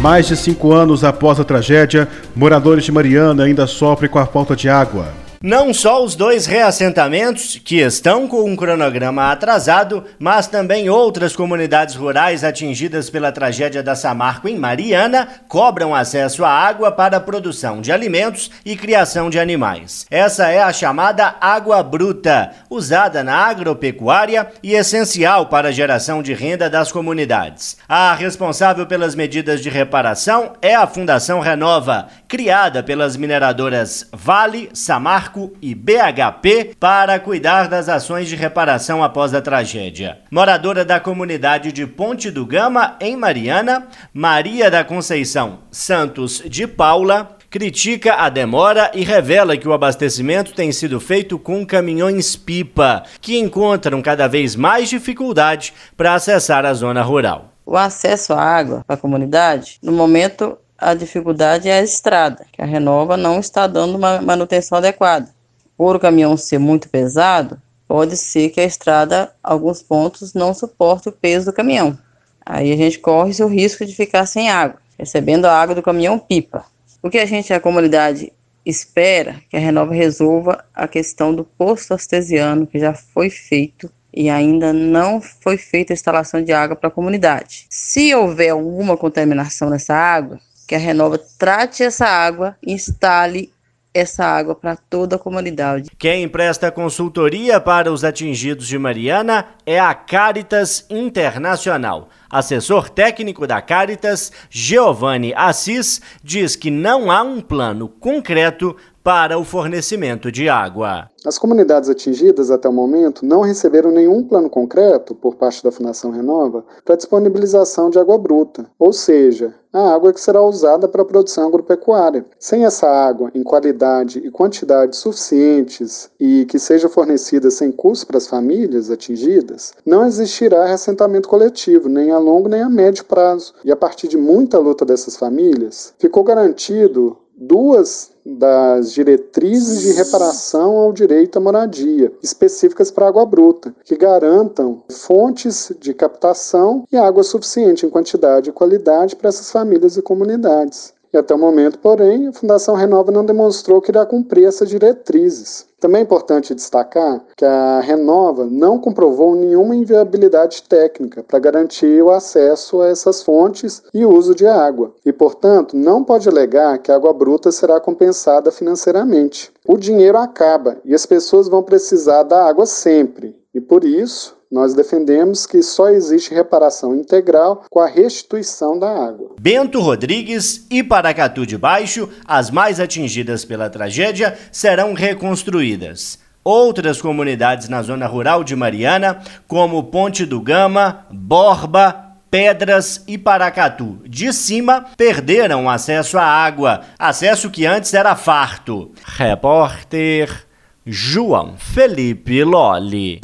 Mais 0.00 0.28
de 0.28 0.36
cinco 0.36 0.72
anos 0.72 1.02
após 1.02 1.40
a 1.40 1.44
tragédia, 1.44 2.08
moradores 2.36 2.84
de 2.84 2.92
Mariana 2.92 3.42
ainda 3.42 3.66
sofrem 3.66 4.08
com 4.08 4.20
a 4.20 4.26
falta 4.26 4.54
de 4.54 4.68
água. 4.68 5.25
Não 5.42 5.74
só 5.74 6.02
os 6.02 6.14
dois 6.14 6.46
reassentamentos, 6.46 7.60
que 7.62 7.76
estão 7.76 8.26
com 8.26 8.48
um 8.48 8.56
cronograma 8.56 9.30
atrasado, 9.30 10.04
mas 10.18 10.46
também 10.46 10.88
outras 10.88 11.36
comunidades 11.36 11.94
rurais 11.94 12.42
atingidas 12.42 13.10
pela 13.10 13.30
tragédia 13.30 13.82
da 13.82 13.94
Samarco 13.94 14.48
em 14.48 14.56
Mariana 14.56 15.28
cobram 15.46 15.94
acesso 15.94 16.42
à 16.44 16.50
água 16.50 16.90
para 16.90 17.18
a 17.18 17.20
produção 17.20 17.82
de 17.82 17.92
alimentos 17.92 18.50
e 18.64 18.74
criação 18.76 19.28
de 19.28 19.38
animais. 19.38 20.06
Essa 20.10 20.48
é 20.48 20.62
a 20.62 20.72
chamada 20.72 21.36
água 21.38 21.82
bruta, 21.82 22.52
usada 22.70 23.22
na 23.22 23.36
agropecuária 23.36 24.48
e 24.62 24.72
essencial 24.72 25.46
para 25.46 25.68
a 25.68 25.72
geração 25.72 26.22
de 26.22 26.32
renda 26.32 26.70
das 26.70 26.90
comunidades. 26.90 27.76
A 27.86 28.14
responsável 28.14 28.86
pelas 28.86 29.14
medidas 29.14 29.60
de 29.60 29.68
reparação 29.68 30.54
é 30.62 30.74
a 30.74 30.86
Fundação 30.86 31.40
Renova, 31.40 32.08
criada 32.28 32.82
pelas 32.82 33.16
mineradoras 33.16 34.08
Vale, 34.12 34.70
Samarco 34.72 35.16
Marco 35.16 35.52
e 35.60 35.74
BHP 35.74 36.76
para 36.78 37.18
cuidar 37.18 37.68
das 37.68 37.88
ações 37.88 38.28
de 38.28 38.36
reparação 38.36 39.02
após 39.02 39.34
a 39.34 39.40
tragédia. 39.40 40.18
Moradora 40.30 40.84
da 40.84 41.00
comunidade 41.00 41.72
de 41.72 41.86
Ponte 41.86 42.30
do 42.30 42.46
Gama, 42.46 42.96
em 43.00 43.16
Mariana, 43.16 43.88
Maria 44.12 44.70
da 44.70 44.84
Conceição 44.84 45.60
Santos 45.70 46.42
de 46.46 46.66
Paula 46.66 47.36
critica 47.50 48.14
a 48.14 48.28
demora 48.28 48.90
e 48.94 49.02
revela 49.02 49.56
que 49.56 49.66
o 49.66 49.72
abastecimento 49.72 50.52
tem 50.52 50.70
sido 50.70 51.00
feito 51.00 51.38
com 51.38 51.64
caminhões-pipa, 51.64 53.04
que 53.20 53.38
encontram 53.38 54.02
cada 54.02 54.26
vez 54.26 54.54
mais 54.54 54.90
dificuldade 54.90 55.72
para 55.96 56.14
acessar 56.14 56.66
a 56.66 56.74
zona 56.74 57.02
rural. 57.02 57.52
O 57.64 57.76
acesso 57.76 58.32
à 58.32 58.40
água 58.40 58.84
para 58.86 58.94
a 58.94 58.98
comunidade, 58.98 59.78
no 59.82 59.92
momento, 59.92 60.58
a 60.78 60.94
dificuldade 60.94 61.68
é 61.68 61.78
a 61.78 61.82
estrada, 61.82 62.46
que 62.52 62.60
a 62.60 62.66
Renova 62.66 63.16
não 63.16 63.40
está 63.40 63.66
dando 63.66 63.96
uma 63.96 64.20
manutenção 64.20 64.78
adequada. 64.78 65.28
Por 65.76 65.96
o 65.96 66.00
caminhão 66.00 66.36
ser 66.36 66.58
muito 66.58 66.88
pesado, 66.88 67.60
pode 67.86 68.16
ser 68.16 68.50
que 68.50 68.60
a 68.60 68.64
estrada, 68.64 69.32
alguns 69.42 69.82
pontos, 69.82 70.34
não 70.34 70.54
suporte 70.54 71.08
o 71.08 71.12
peso 71.12 71.46
do 71.46 71.52
caminhão. 71.52 71.98
Aí 72.44 72.72
a 72.72 72.76
gente 72.76 72.98
corre 72.98 73.32
o 73.42 73.48
risco 73.48 73.84
de 73.84 73.94
ficar 73.94 74.26
sem 74.26 74.50
água, 74.50 74.80
recebendo 74.98 75.46
a 75.46 75.52
água 75.52 75.74
do 75.74 75.82
caminhão 75.82 76.18
pipa. 76.18 76.64
O 77.02 77.10
que 77.10 77.18
a 77.18 77.26
gente, 77.26 77.52
a 77.52 77.60
comunidade, 77.60 78.32
espera 78.64 79.36
que 79.48 79.56
a 79.56 79.60
Renova 79.60 79.94
resolva 79.94 80.64
a 80.74 80.88
questão 80.88 81.34
do 81.34 81.44
posto 81.44 81.92
artesiano, 81.92 82.66
que 82.66 82.78
já 82.78 82.94
foi 82.94 83.30
feito 83.30 83.90
e 84.16 84.30
ainda 84.30 84.72
não 84.72 85.20
foi 85.20 85.58
feita 85.58 85.92
a 85.92 85.94
instalação 85.94 86.42
de 86.42 86.50
água 86.50 86.74
para 86.74 86.88
a 86.88 86.90
comunidade. 86.90 87.66
Se 87.68 88.14
houver 88.14 88.48
alguma 88.48 88.96
contaminação 88.96 89.68
nessa 89.68 89.94
água, 89.94 90.40
que 90.66 90.74
a 90.74 90.78
Renova 90.78 91.18
trate 91.38 91.82
essa 91.82 92.06
água 92.06 92.56
instale 92.66 93.52
essa 93.96 94.26
água 94.26 94.54
para 94.54 94.76
toda 94.76 95.16
a 95.16 95.18
comunidade. 95.18 95.90
Quem 95.98 96.28
presta 96.28 96.70
consultoria 96.70 97.58
para 97.58 97.90
os 97.90 98.04
atingidos 98.04 98.68
de 98.68 98.78
Mariana 98.78 99.46
é 99.64 99.80
a 99.80 99.94
Caritas 99.94 100.84
Internacional. 100.90 102.10
Assessor 102.28 102.90
técnico 102.90 103.46
da 103.46 103.62
Caritas, 103.62 104.30
Giovanni 104.50 105.32
Assis, 105.34 106.02
diz 106.22 106.54
que 106.54 106.70
não 106.70 107.10
há 107.10 107.22
um 107.22 107.40
plano 107.40 107.88
concreto 107.88 108.76
para 109.06 109.38
o 109.38 109.44
fornecimento 109.44 110.32
de 110.32 110.48
água. 110.48 111.08
As 111.24 111.38
comunidades 111.38 111.88
atingidas 111.88 112.50
até 112.50 112.68
o 112.68 112.72
momento 112.72 113.24
não 113.24 113.40
receberam 113.40 113.92
nenhum 113.92 114.24
plano 114.24 114.50
concreto 114.50 115.14
por 115.14 115.36
parte 115.36 115.62
da 115.62 115.70
Fundação 115.70 116.10
Renova 116.10 116.64
para 116.84 116.96
disponibilização 116.96 117.88
de 117.88 118.00
água 118.00 118.18
bruta, 118.18 118.66
ou 118.76 118.92
seja, 118.92 119.54
a 119.72 119.94
água 119.94 120.12
que 120.12 120.20
será 120.20 120.42
usada 120.42 120.88
para 120.88 121.02
a 121.02 121.04
produção 121.04 121.46
agropecuária. 121.46 122.24
Sem 122.36 122.64
essa 122.64 122.88
água 122.88 123.30
em 123.32 123.44
qualidade 123.44 124.18
e 124.18 124.28
quantidade 124.28 124.96
suficientes 124.96 126.10
e 126.18 126.44
que 126.46 126.58
seja 126.58 126.88
fornecida 126.88 127.48
sem 127.48 127.70
custo 127.70 128.08
para 128.08 128.18
as 128.18 128.26
famílias 128.26 128.90
atingidas, 128.90 129.72
não 129.86 130.04
existirá 130.04 130.66
ressentamento 130.66 131.28
coletivo, 131.28 131.88
nem 131.88 132.10
a 132.10 132.18
longo 132.18 132.48
nem 132.48 132.60
a 132.60 132.68
médio 132.68 133.04
prazo. 133.04 133.54
E 133.64 133.70
a 133.70 133.76
partir 133.76 134.08
de 134.08 134.16
muita 134.16 134.58
luta 134.58 134.84
dessas 134.84 135.16
famílias, 135.16 135.94
ficou 135.96 136.24
garantido 136.24 137.16
duas 137.36 138.15
das 138.26 138.92
diretrizes 138.92 139.80
de 139.80 139.92
reparação 139.92 140.76
ao 140.76 140.92
direito 140.92 141.36
à 141.36 141.40
moradia, 141.40 142.12
específicas 142.22 142.90
para 142.90 143.06
água 143.06 143.24
bruta, 143.24 143.74
que 143.84 143.96
garantam 143.96 144.82
fontes 144.90 145.72
de 145.80 145.94
captação 145.94 146.84
e 146.90 146.96
água 146.96 147.22
suficiente 147.22 147.86
em 147.86 147.90
quantidade 147.90 148.50
e 148.50 148.52
qualidade 148.52 149.14
para 149.14 149.28
essas 149.28 149.50
famílias 149.50 149.96
e 149.96 150.02
comunidades. 150.02 150.92
Até 151.18 151.34
o 151.34 151.38
momento, 151.38 151.78
porém, 151.78 152.28
a 152.28 152.32
Fundação 152.32 152.74
Renova 152.74 153.10
não 153.10 153.24
demonstrou 153.24 153.80
que 153.80 153.90
irá 153.90 154.04
cumprir 154.04 154.46
essas 154.46 154.68
diretrizes. 154.68 155.66
Também 155.78 156.00
é 156.00 156.04
importante 156.04 156.54
destacar 156.54 157.24
que 157.36 157.44
a 157.44 157.80
Renova 157.80 158.46
não 158.46 158.78
comprovou 158.78 159.34
nenhuma 159.34 159.76
inviabilidade 159.76 160.62
técnica 160.62 161.22
para 161.22 161.38
garantir 161.38 162.02
o 162.02 162.10
acesso 162.10 162.80
a 162.80 162.88
essas 162.88 163.22
fontes 163.22 163.82
e 163.92 164.04
o 164.04 164.10
uso 164.10 164.34
de 164.34 164.46
água, 164.46 164.94
e, 165.04 165.12
portanto, 165.12 165.76
não 165.76 166.02
pode 166.02 166.28
alegar 166.28 166.78
que 166.78 166.90
a 166.90 166.96
água 166.96 167.12
bruta 167.12 167.52
será 167.52 167.80
compensada 167.80 168.50
financeiramente. 168.50 169.52
O 169.66 169.76
dinheiro 169.76 170.18
acaba 170.18 170.78
e 170.84 170.94
as 170.94 171.06
pessoas 171.06 171.48
vão 171.48 171.62
precisar 171.62 172.22
da 172.22 172.46
água 172.46 172.66
sempre, 172.66 173.36
e 173.54 173.60
por 173.60 173.84
isso 173.84 174.35
nós 174.50 174.74
defendemos 174.74 175.46
que 175.46 175.62
só 175.62 175.88
existe 175.88 176.34
reparação 176.34 176.94
integral 176.94 177.64
com 177.70 177.80
a 177.80 177.86
restituição 177.86 178.78
da 178.78 178.88
água. 178.88 179.34
Bento 179.40 179.80
Rodrigues 179.80 180.66
e 180.70 180.82
Paracatu 180.82 181.46
de 181.46 181.58
Baixo, 181.58 182.08
as 182.26 182.50
mais 182.50 182.80
atingidas 182.80 183.44
pela 183.44 183.68
tragédia, 183.70 184.36
serão 184.52 184.94
reconstruídas. 184.94 186.18
Outras 186.44 187.02
comunidades 187.02 187.68
na 187.68 187.82
zona 187.82 188.06
rural 188.06 188.44
de 188.44 188.54
Mariana, 188.54 189.20
como 189.48 189.82
Ponte 189.84 190.24
do 190.24 190.40
Gama, 190.40 191.06
Borba, 191.10 192.06
Pedras 192.30 193.02
e 193.06 193.16
Paracatu 193.16 193.98
de 194.04 194.32
cima 194.32 194.86
perderam 194.96 195.68
acesso 195.68 196.18
à 196.18 196.24
água, 196.24 196.82
acesso 196.98 197.50
que 197.50 197.66
antes 197.66 197.94
era 197.94 198.14
farto. 198.14 198.92
Repórter 199.04 200.46
João 200.84 201.56
Felipe 201.56 202.44
Lolli. 202.44 203.20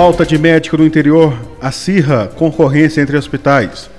Falta 0.00 0.24
de 0.24 0.38
médico 0.38 0.76
no 0.76 0.86
interior 0.86 1.36
acirra 1.60 2.28
concorrência 2.36 3.00
entre 3.00 3.16
hospitais. 3.16 3.90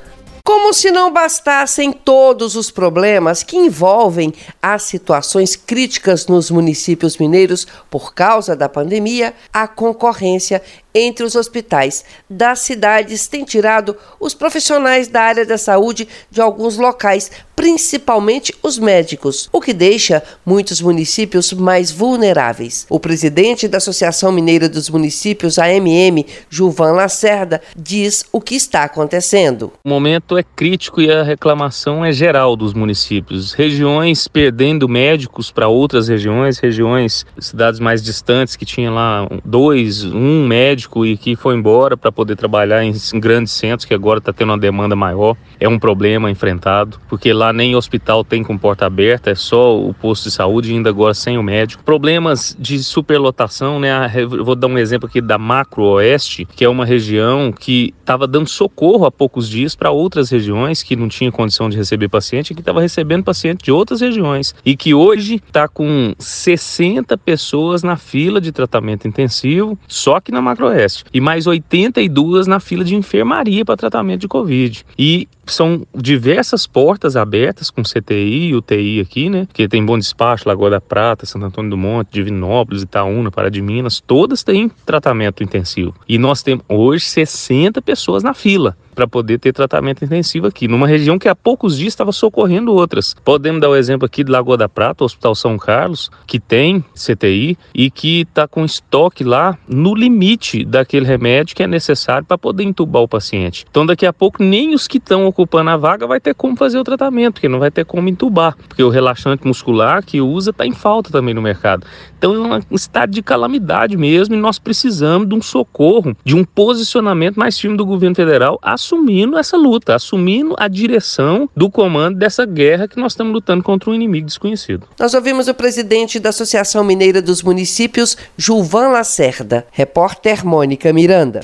Como 0.46 0.74
se 0.74 0.91
não 0.91 1.12
bastassem 1.12 1.91
todos 1.91 2.56
os 2.56 2.72
problemas 2.72 3.44
que 3.44 3.58
envolvem 3.58 4.34
as 4.62 4.84
situações 4.84 5.58
críticas 5.58 6.25
nos 6.25 6.50
municípios 6.50 7.18
mineiros 7.18 7.68
por 7.89 8.13
causa 8.13 8.56
da 8.56 8.70
pandemia, 8.70 9.34
a 9.51 9.68
concorrência 9.68 10.62
entre 10.93 11.24
os 11.24 11.36
hospitais 11.36 12.03
das 12.29 12.60
cidades 12.60 13.27
tem 13.27 13.43
tirado 13.43 13.96
os 14.19 14.34
profissionais 14.34 15.08
da 15.08 15.22
área 15.22 15.46
da 15.46 15.58
saúde 15.58 16.08
de 16.31 16.41
alguns 16.41 16.77
locais, 16.77 17.31
principalmente 17.55 18.53
os 18.63 18.79
médicos, 18.79 19.50
o 19.51 19.60
que 19.60 19.74
deixa 19.74 20.24
muitos 20.46 20.81
municípios 20.81 21.51
mais 21.53 21.91
vulneráveis. 21.91 22.86
O 22.89 23.00
presidente 23.00 23.67
da 23.67 23.77
Associação 23.77 24.31
Mineira 24.31 24.69
dos 24.69 24.89
Municípios, 24.89 25.60
AMM, 25.60 26.25
Juvan 26.50 26.93
Lacerda, 26.93 27.62
diz 27.75 28.24
o 28.31 28.39
que 28.39 28.55
está 28.55 28.84
acontecendo. 28.84 29.73
O 29.84 29.89
momento 29.89 30.38
é 30.38 30.43
crítico 30.43 31.02
e 31.02 31.12
a 31.12 31.21
reclamação 31.21 32.04
é 32.04 32.12
geral 32.12 32.56
dos 32.56 32.73
municípios. 32.73 33.54
Regiões 33.54 34.28
perdendo 34.28 34.88
médicos 34.88 35.52
para 35.52 35.67
outras 35.67 36.08
regiões, 36.08 36.60
regiões, 36.60 37.25
cidades 37.39 37.80
mais 37.80 38.02
distantes 38.02 38.56
que 38.56 38.65
tinham 38.65 38.93
lá 38.93 39.28
dois, 39.43 40.04
um 40.06 40.47
médico 40.47 40.79
médico 40.80 41.06
e 41.06 41.18
que 41.18 41.36
foi 41.36 41.56
embora 41.56 41.98
para 41.98 42.12
poder 42.12 42.36
trabalhar 42.36 42.84
em, 42.84 42.94
grandes 43.15 43.54
centros, 43.54 43.86
que 43.86 43.94
agora 43.94 44.20
está 44.20 44.32
tendo 44.32 44.50
uma 44.50 44.58
demanda 44.58 44.96
maior. 44.96 45.36
É 45.60 45.68
um 45.68 45.78
problema 45.78 46.32
enfrentado, 46.32 47.00
porque 47.10 47.34
lá 47.34 47.52
nem 47.52 47.76
hospital 47.76 48.24
tem 48.24 48.44
com 48.44 48.58
porta 48.58 48.86
aberta, 48.86 49.30
é 49.30 49.36
só 49.36 49.78
o 49.78 49.94
posto 49.94 50.26
de 50.26 50.32
saúde, 50.32 50.72
ainda 50.72 50.89
agora 50.89 51.13
sem 51.13 51.38
o 51.38 51.44
médico. 51.44 51.84
Problemas 51.84 52.56
de 52.58 52.82
superlotação, 52.82 53.80
né? 53.80 54.10
vou 54.44 54.56
dar 54.56 54.68
um 54.68 54.78
exemplo 54.78 55.08
aqui 55.08 55.20
da 55.20 55.38
Macro 55.38 55.84
Oeste, 55.84 56.46
que 56.46 56.63
é 56.63 56.70
uma 56.70 56.86
região 56.86 57.52
que 57.52 57.94
estava 58.00 58.26
dando 58.26 58.48
socorro 58.48 59.06
há 59.06 59.12
poucos 59.12 59.50
dias 59.50 59.76
para 59.76 59.92
outras 59.92 60.30
regiões 60.30 60.82
que 60.82 60.96
não 60.96 61.10
tinha 61.10 61.32
condição 61.32 61.70
de 61.70 61.78
receber 61.78 62.08
paciente, 62.08 62.52
e 62.52 62.56
que 62.56 62.62
estava 62.62 62.82
recebendo 62.82 63.24
paciente 63.24 63.63
de 63.63 63.72
outras 63.72 64.02
regiões 64.02 64.56
e 64.65 64.76
que 64.76 64.94
hoje 64.94 65.36
está 65.36 65.68
com 65.68 66.13
60 66.18 67.18
pessoas 67.18 67.84
na 67.84 67.98
fila 67.98 68.39
de 68.39 68.52
tratamento 68.52 69.08
intensivo, 69.08 69.78
só 69.88 70.20
que 70.20 70.32
na 70.32 70.42
Macro 70.42 70.68
Oeste, 70.69 71.05
e 71.13 71.19
mais 71.19 71.47
82 71.47 72.47
na 72.47 72.60
fila 72.60 72.84
de 72.84 72.95
enfermaria 72.95 73.65
para 73.65 73.77
tratamento 73.77 74.21
de 74.21 74.27
Covid. 74.27 74.86
E 74.97 75.27
são 75.54 75.86
diversas 75.96 76.66
portas 76.66 77.16
abertas 77.16 77.70
com 77.70 77.84
CTI 77.84 78.50
e 78.50 78.56
UTI 78.56 79.00
aqui, 79.00 79.30
né? 79.30 79.48
Que 79.54 79.68
tem 79.68 79.86
Bom 79.86 79.98
Despacho, 79.98 80.48
Lagoa 80.48 80.70
da 80.70 80.82
Prata, 80.82 81.26
Santo 81.26 81.46
Antônio 81.46 81.72
do 81.72 81.78
Monte, 81.78 82.12
Divinópolis, 82.12 82.84
Itaúna, 82.84 83.32
Pará 83.32 83.50
de 83.50 83.62
Minas, 83.62 84.02
todas 84.06 84.44
têm 84.44 84.70
tratamento 84.86 85.44
intensivo. 85.44 85.94
E 86.08 86.18
nós 86.18 86.44
temos 86.44 86.64
hoje 86.68 87.06
60 87.06 87.82
pessoas 87.82 88.24
na 88.24 88.34
fila 88.34 88.76
para 89.00 89.08
poder 89.08 89.40
ter 89.40 89.54
tratamento 89.54 90.04
intensivo 90.04 90.48
aqui, 90.48 90.68
numa 90.68 90.86
região 90.86 91.18
que 91.18 91.30
há 91.30 91.34
poucos 91.36 91.78
dias 91.78 91.94
estava 91.94 92.12
socorrendo 92.12 92.74
outras. 92.74 93.16
Podemos 93.24 93.62
dar 93.62 93.70
o 93.70 93.76
exemplo 93.76 94.06
aqui 94.06 94.26
de 94.26 94.32
Lagoa 94.32 94.58
da 94.58 94.68
Prata, 94.68 95.06
Hospital 95.06 95.36
São 95.36 95.58
Carlos, 95.58 96.12
que 96.28 96.38
tem 96.38 96.84
CTI 96.94 97.58
e 97.74 97.90
que 97.90 98.22
está 98.22 98.46
com 98.46 98.66
estoque 98.66 99.24
lá 99.24 99.58
no 99.70 99.96
limite 99.96 100.66
daquele 100.66 101.06
remédio 101.06 101.56
que 101.56 101.64
é 101.64 101.68
necessário 101.68 102.26
para 102.26 102.38
poder 102.38 102.64
entubar 102.64 103.02
o 103.02 103.08
paciente. 103.08 103.66
Então, 103.70 103.86
daqui 103.86 104.06
a 104.06 104.12
pouco, 104.12 104.44
nem 104.44 104.74
os 104.74 104.86
que 104.86 104.98
estão 104.98 105.26
ocupando 105.39 105.69
a 105.69 105.78
vaga 105.78 106.06
vai 106.06 106.19
ter 106.19 106.36
como 106.36 106.58
fazer 106.58 106.78
o 106.78 106.84
tratamento, 106.84 107.36
porque 107.36 107.47
não 107.47 107.60
vai 107.60 107.71
ter 107.71 107.86
como 107.86 108.10
entubar, 108.10 108.58
porque 108.67 108.84
o 108.84 108.89
relaxante 108.89 109.47
muscular 109.47 110.04
que 110.04 110.19
usa 110.19 110.52
está 110.52 110.65
em 110.65 110.73
falta 110.73 111.10
também 111.10 111.34
no 111.34 111.41
mercado. 111.41 111.88
Então, 112.17 112.56
é 112.56 112.60
um 112.69 112.75
estado 112.75 113.12
de 113.12 113.21
calamidade 113.21 113.95
mesmo 113.95 114.36
e 114.36 114.38
nós 114.38 114.60
precisamos 114.60 115.30
de 115.30 115.34
um 115.34 115.41
socorro, 115.41 116.15
de 116.25 116.36
um 116.36 116.43
posicionamento 116.43 117.38
mais 117.38 117.58
firme 117.58 117.78
do 117.78 117.86
governo 117.86 118.15
federal 118.15 118.60
assumindo 118.62 119.38
essa 119.38 119.56
luta, 119.56 119.95
assumindo 119.95 120.56
a 120.60 120.67
direção 120.67 121.49
do 121.56 121.69
comando 121.69 122.17
dessa 122.17 122.45
guerra 122.45 122.88
que 122.88 122.99
nós 122.99 123.13
estamos 123.13 123.32
lutando 123.32 123.63
contra 123.63 123.89
um 123.89 123.95
inimigo 123.95 124.25
desconhecido. 124.25 124.88
Nós 124.99 125.13
ouvimos 125.13 125.47
o 125.47 125.54
presidente 125.54 126.19
da 126.19 126.30
Associação 126.30 126.84
Mineira 126.84 127.21
dos 127.21 127.41
Municípios, 127.41 128.17
Gilvan 128.38 128.89
Lacerda. 128.89 129.65
Repórter 129.71 130.45
Mônica 130.45 130.91
Miranda. 130.91 131.41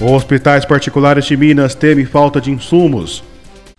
Hospitais 0.00 0.66
particulares 0.66 1.24
de 1.24 1.34
Minas 1.38 1.74
temem 1.74 2.04
falta 2.04 2.38
de 2.38 2.50
insumos. 2.50 3.24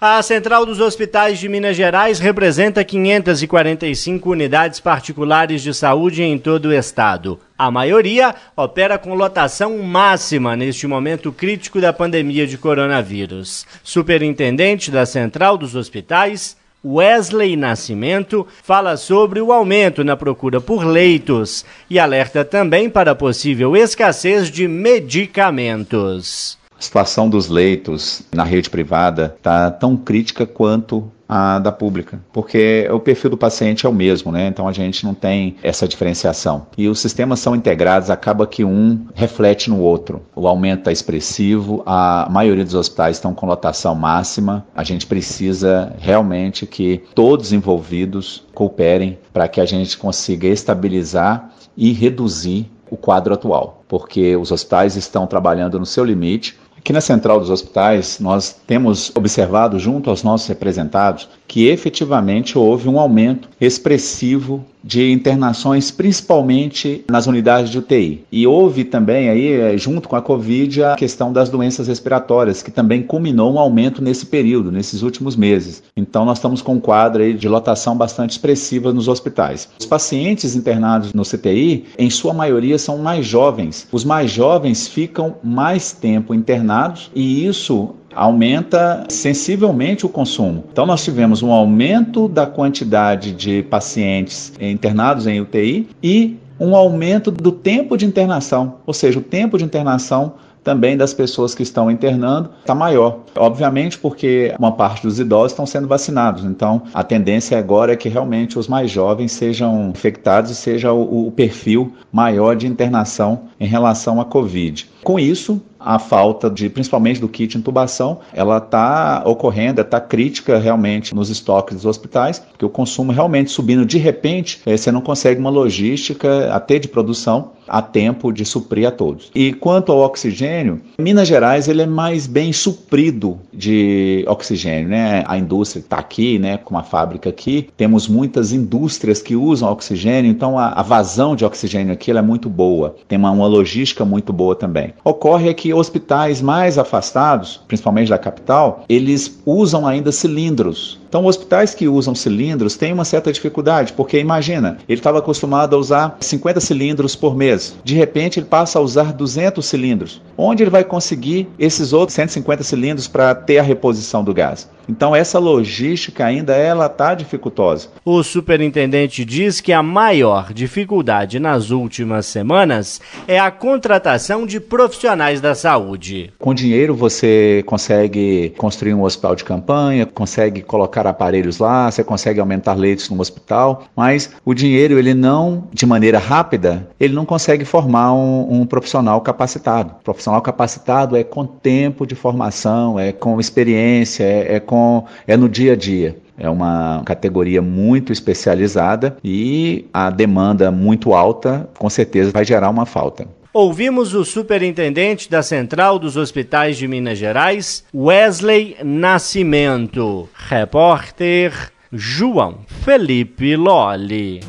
A 0.02 0.20
Central 0.24 0.66
dos 0.66 0.80
Hospitais 0.80 1.38
de 1.38 1.48
Minas 1.48 1.76
Gerais 1.76 2.18
representa 2.18 2.84
545 2.84 4.32
unidades 4.32 4.80
particulares 4.80 5.62
de 5.62 5.74
saúde 5.76 6.24
em 6.24 6.40
todo 6.40 6.66
o 6.66 6.74
estado. 6.74 7.40
A 7.56 7.70
maioria 7.70 8.34
opera 8.56 8.98
com 8.98 9.14
lotação 9.14 9.78
máxima 9.78 10.56
neste 10.56 10.88
momento 10.88 11.32
crítico 11.32 11.80
da 11.80 11.94
pandemia 11.94 12.48
de 12.48 12.58
coronavírus. 12.58 13.68
Superintendente 13.84 14.90
da 14.90 15.06
Central 15.06 15.56
dos 15.56 15.76
Hospitais, 15.76 16.58
Wesley 16.96 17.56
Nascimento, 17.56 18.48
fala 18.64 18.96
sobre 18.96 19.42
o 19.42 19.52
aumento 19.52 20.04
na 20.04 20.16
procura 20.16 20.62
por 20.62 20.86
leitos 20.86 21.66
e 21.90 22.00
alerta 22.00 22.46
também 22.46 22.90
para 22.90 23.12
a 23.12 23.16
possível 23.16 23.76
escassez 23.76 24.50
de 24.50 24.68
medicamentos. 24.68 26.58
A 26.78 26.82
situação 26.82 27.28
dos 27.28 27.50
leitos 27.50 28.22
na 28.34 28.44
rede 28.44 28.70
privada 28.70 29.36
está 29.38 29.72
tão 29.72 29.98
crítica 29.98 30.46
quanto 30.46 31.12
a 31.28 31.60
da 31.60 31.72
pública, 31.72 32.20
porque 32.32 32.88
o 32.92 33.00
perfil 33.00 33.32
do 33.32 33.38
paciente 33.38 33.86
é 33.86 33.90
o 33.90 33.94
mesmo, 33.94 34.32
né? 34.32 34.48
Então 34.48 34.68
a 34.68 34.72
gente 34.72 35.06
não 35.06 35.14
tem 35.14 35.56
essa 35.62 35.88
diferenciação. 35.88 36.68
E 36.78 36.88
os 36.88 37.00
sistemas 37.00 37.40
são 37.40 37.56
integrados, 37.56 38.10
acaba 38.10 38.48
que 38.48 38.64
um 38.64 39.08
reflete 39.14 39.70
no 39.70 39.80
outro. 39.80 40.22
O 40.36 40.48
aumento 40.48 40.80
está 40.80 40.92
expressivo, 40.92 41.84
a 41.86 42.28
maioria 42.30 42.64
dos 42.64 42.76
hospitais 42.76 43.18
estão 43.18 43.34
com 43.34 43.46
lotação 43.46 43.94
máxima. 43.94 44.66
A 44.76 44.84
gente 44.84 45.06
precisa 45.06 45.94
realmente 46.00 46.66
que 46.66 47.04
todos 47.14 47.52
envolvidos 47.52 48.46
cooperem 48.54 49.18
para 49.34 49.48
que 49.48 49.60
a 49.60 49.66
gente 49.66 49.98
consiga 49.98 50.48
estabilizar 50.48 51.52
e 51.76 51.92
reduzir 51.92 52.72
o 52.90 52.96
quadro 52.96 53.34
atual, 53.34 53.84
porque 53.88 54.36
os 54.36 54.52
hospitais 54.52 54.96
estão 54.96 55.28
trabalhando 55.28 55.78
no 55.78 55.86
seu 55.86 56.06
limite 56.06 56.58
Aqui 56.88 56.94
na 56.94 57.02
central 57.02 57.42
dos 57.42 57.50
hospitais, 57.50 58.18
nós 58.18 58.56
temos 58.66 59.12
observado 59.14 59.78
junto 59.78 60.10
aos 60.10 60.24
nossos 60.24 60.48
representados 60.48 61.28
que 61.48 61.68
efetivamente 61.68 62.58
houve 62.58 62.90
um 62.90 63.00
aumento 63.00 63.50
expressivo 63.60 64.66
de 64.84 65.12
internações, 65.12 65.92
principalmente 65.92 67.04
nas 67.10 67.28
unidades 67.28 67.70
de 67.70 67.78
UTI. 67.78 68.24
E 68.32 68.48
houve 68.48 68.86
também 68.86 69.28
aí, 69.30 69.52
eh, 69.52 69.78
junto 69.78 70.08
com 70.08 70.16
a 70.16 70.22
Covid, 70.22 70.84
a 70.84 70.96
questão 70.96 71.34
das 71.34 71.50
doenças 71.50 71.90
respiratórias, 71.90 72.64
que 72.64 72.72
também 72.72 73.04
culminou 73.04 73.54
um 73.54 73.60
aumento 73.60 74.02
nesse 74.02 74.26
período, 74.26 74.72
nesses 74.72 75.02
últimos 75.02 75.36
meses. 75.36 75.84
Então 75.96 76.24
nós 76.24 76.38
estamos 76.38 76.62
com 76.62 76.76
um 76.76 76.80
quadro 76.80 77.22
aí 77.22 77.34
de 77.34 77.50
lotação 77.50 77.98
bastante 77.98 78.32
expressiva 78.32 78.94
nos 78.94 79.10
hospitais. 79.10 79.68
Os 79.78 79.86
pacientes 79.86 80.56
internados 80.56 81.14
no 81.14 81.24
CTI, 81.24 81.84
em 81.98 82.10
sua 82.10 82.34
maioria, 82.34 82.78
são 82.78 82.98
mais 82.98 83.26
jovens. 83.26 83.88
Os 83.92 84.06
mais 84.06 84.32
jovens 84.32 84.88
ficam 84.88 85.36
mais 85.44 85.92
tempo 85.92 86.34
internados 86.34 87.12
e 87.14 87.46
isso 87.46 87.94
aumenta 88.18 89.06
sensivelmente 89.08 90.06
o 90.06 90.10
consumo. 90.10 90.64
Então, 90.72 90.86
nós 90.86 91.04
tivemos 91.04 91.44
um 91.44 91.52
aumento 91.52 92.28
da 92.28 92.48
quantidade 92.48 93.32
de 93.32 93.62
pacientes 93.64 94.52
internados 94.60 95.28
em 95.28 95.40
UTI 95.40 95.88
e 96.02 96.38
um 96.60 96.76
aumento 96.76 97.30
do 97.30 97.52
tempo 97.52 97.96
de 97.96 98.06
internação, 98.06 98.80
ou 98.86 98.94
seja, 98.94 99.20
o 99.20 99.22
tempo 99.22 99.60
de 99.60 99.64
internação 99.64 100.34
também 100.68 100.98
das 100.98 101.14
pessoas 101.14 101.56
que 101.56 101.64
estão 101.64 101.90
internando 101.90 102.50
está 102.60 102.76
maior. 102.76 103.20
Obviamente, 103.38 103.98
porque 103.98 104.54
uma 104.60 104.74
parte 104.74 105.02
dos 105.02 105.18
idosos 105.18 105.54
estão 105.54 105.66
sendo 105.66 105.88
vacinados. 105.88 106.44
Então, 106.44 106.82
a 106.94 107.06
tendência 107.06 107.58
agora 107.58 107.94
é 107.94 107.96
que 107.96 108.10
realmente 108.10 108.60
os 108.60 108.68
mais 108.68 108.92
jovens 108.92 109.32
sejam 109.32 109.92
infectados 109.92 110.52
e 110.52 110.56
seja 110.56 110.92
o, 110.92 111.28
o 111.28 111.32
perfil 111.32 111.94
maior 112.12 112.54
de 112.54 112.68
internação 112.68 113.44
em 113.58 113.66
relação 113.66 114.20
à 114.20 114.26
Covid. 114.26 114.90
Com 115.06 115.18
isso, 115.18 115.62
a 115.88 115.98
falta 116.00 116.50
de, 116.50 116.70
principalmente 116.70 117.22
do 117.22 117.30
kit 117.30 117.58
intubação, 117.58 118.20
ela 118.34 118.58
está 118.58 119.24
ocorrendo, 119.26 119.80
está 119.80 120.02
crítica 120.02 120.60
realmente 120.60 121.16
nos 121.16 121.30
estoques 121.30 121.78
dos 121.78 121.86
hospitais, 121.86 122.40
porque 122.40 122.66
o 122.66 122.70
consumo 122.70 123.14
realmente 123.14 123.52
subindo 123.52 123.86
de 123.86 123.98
repente, 123.98 124.60
eh, 124.66 124.76
você 124.76 124.92
não 124.92 125.00
consegue 125.00 125.40
uma 125.40 125.50
logística 125.50 126.54
até 126.54 126.78
de 126.78 126.90
produção 126.90 127.52
a 127.68 127.82
tempo 127.82 128.32
de 128.32 128.46
suprir 128.46 128.88
a 128.88 128.92
todos. 128.92 129.30
E 129.36 129.54
quanto 129.54 129.92
ao 129.92 130.00
oxigênio, 130.00 130.82
Minas 130.98 131.28
Gerais 131.28 131.68
ele 131.68 131.82
é 131.82 131.86
mais 131.86 132.26
bem 132.26 132.54
suprido 132.54 133.38
de 133.54 134.24
oxigênio, 134.28 134.88
né? 134.88 135.24
A 135.28 135.38
indústria 135.38 135.82
está 135.82 135.98
aqui, 135.98 136.40
né? 136.40 136.58
Com 136.58 136.76
uma 136.76 136.84
fábrica 136.84 137.30
aqui, 137.30 137.70
temos 137.76 138.08
muitas 138.08 138.54
indústrias 138.54 139.22
que 139.22 139.36
usam 139.36 139.72
oxigênio, 139.72 140.32
então 140.32 140.58
a, 140.58 140.70
a 140.70 140.82
vazão 140.82 141.36
de 141.36 141.44
oxigênio 141.44 141.94
aqui 141.94 142.12
é 142.12 142.22
muito 142.22 142.50
boa. 142.50 142.96
Tem 143.08 143.18
uma, 143.18 143.32
uma 143.32 143.48
logística 143.48 144.06
muito 144.06 144.32
boa 144.32 144.56
também. 144.56 144.94
Ocorre 145.04 145.54
que 145.54 145.74
hospitais 145.78 146.42
mais 146.42 146.78
afastados, 146.78 147.62
principalmente 147.68 148.10
da 148.10 148.18
capital, 148.18 148.84
eles 148.90 149.40
usam 149.46 149.88
ainda 149.88 150.12
cilindros 150.12 151.00
então, 151.08 151.26
hospitais 151.26 151.74
que 151.74 151.88
usam 151.88 152.14
cilindros 152.14 152.76
têm 152.76 152.92
uma 152.92 153.06
certa 153.06 153.32
dificuldade, 153.32 153.94
porque 153.94 154.20
imagina, 154.20 154.78
ele 154.90 155.00
estava 155.00 155.20
acostumado 155.20 155.76
a 155.76 155.80
usar 155.80 156.18
50 156.20 156.60
cilindros 156.60 157.16
por 157.16 157.36
mês. 157.36 157.78
De 157.84 157.96
repente, 157.96 158.40
ele 158.40 158.46
passa 158.46 158.78
a 158.78 158.82
usar 158.82 159.14
200 159.14 159.66
cilindros. 159.66 160.22
Onde 160.38 160.64
ele 160.64 160.70
vai 160.70 160.84
conseguir 160.84 161.48
esses 161.58 161.94
outros 161.94 162.16
150 162.16 162.64
cilindros 162.64 163.08
para 163.08 163.34
ter 163.34 163.58
a 163.58 163.64
reposição 163.64 164.24
do 164.24 164.34
gás? 164.34 164.70
Então 164.90 165.16
essa 165.16 165.38
logística 165.38 166.26
ainda 166.26 166.56
ela 166.56 166.86
está 166.86 167.14
dificultosa. 167.14 167.90
O 168.06 168.24
superintendente 168.24 169.26
diz 169.26 169.60
que 169.60 169.74
a 169.74 169.84
maior 169.84 170.54
dificuldade 170.54 171.40
nas 171.40 171.72
últimas 171.72 172.26
semanas 172.26 173.02
é 173.28 173.38
a 173.38 173.52
contratação 173.52 174.46
de 174.46 174.60
profissionais 174.60 175.42
da 175.42 175.54
saúde. 175.54 176.32
Com 176.40 176.54
dinheiro 176.54 176.96
você 176.96 177.64
consegue 177.66 178.54
construir 178.58 178.94
um 178.94 179.04
hospital 179.04 179.36
de 179.36 179.44
campanha, 179.44 180.06
consegue 180.06 180.62
colocar 180.62 180.97
aparelhos 181.06 181.60
lá, 181.60 181.92
você 181.92 182.04
consegue 182.04 182.40
aumentar 182.40 182.74
leitos 182.74 183.10
no 183.10 183.20
hospital, 183.20 183.84
mas 183.96 184.32
o 184.44 184.54
dinheiro 184.54 184.98
ele 184.98 185.14
não, 185.14 185.66
de 185.72 185.86
maneira 185.86 186.18
rápida, 186.18 186.88
ele 187.00 187.14
não 187.14 187.26
consegue 187.26 187.66
formar 187.66 188.14
um, 188.14 188.62
um 188.62 188.66
profissional 188.66 189.22
capacitado. 189.22 189.96
O 190.00 190.04
profissional 190.04 190.42
capacitado 190.42 191.16
é 191.16 191.24
com 191.24 191.46
tempo 191.46 192.08
de 192.08 192.16
formação, 192.16 193.00
é 193.00 193.12
com 193.12 193.40
experiência, 193.40 194.24
é, 194.24 194.56
é 194.56 194.60
com 194.60 195.06
é 195.28 195.36
no 195.36 195.50
dia 195.50 195.74
a 195.74 195.76
dia. 195.76 196.18
É 196.38 196.50
uma 196.50 197.02
categoria 197.04 197.62
muito 197.62 198.14
especializada 198.14 199.18
e 199.24 199.88
a 199.92 200.12
demanda 200.12 200.72
muito 200.72 201.16
alta, 201.16 201.68
com 201.78 201.90
certeza 201.90 202.32
vai 202.32 202.46
gerar 202.46 202.70
uma 202.70 202.86
falta. 202.86 203.28
Ouvimos 203.54 204.14
o 204.14 204.24
superintendente 204.26 205.30
da 205.30 205.42
Central 205.42 205.98
dos 205.98 206.18
Hospitais 206.18 206.78
de 206.78 206.88
Minas 206.88 207.18
Gerais, 207.18 207.86
Wesley 207.94 208.78
Nascimento. 208.84 210.30
Repórter 210.34 211.72
João 211.92 212.60
Felipe 212.84 213.56
Lolli. 213.56 214.42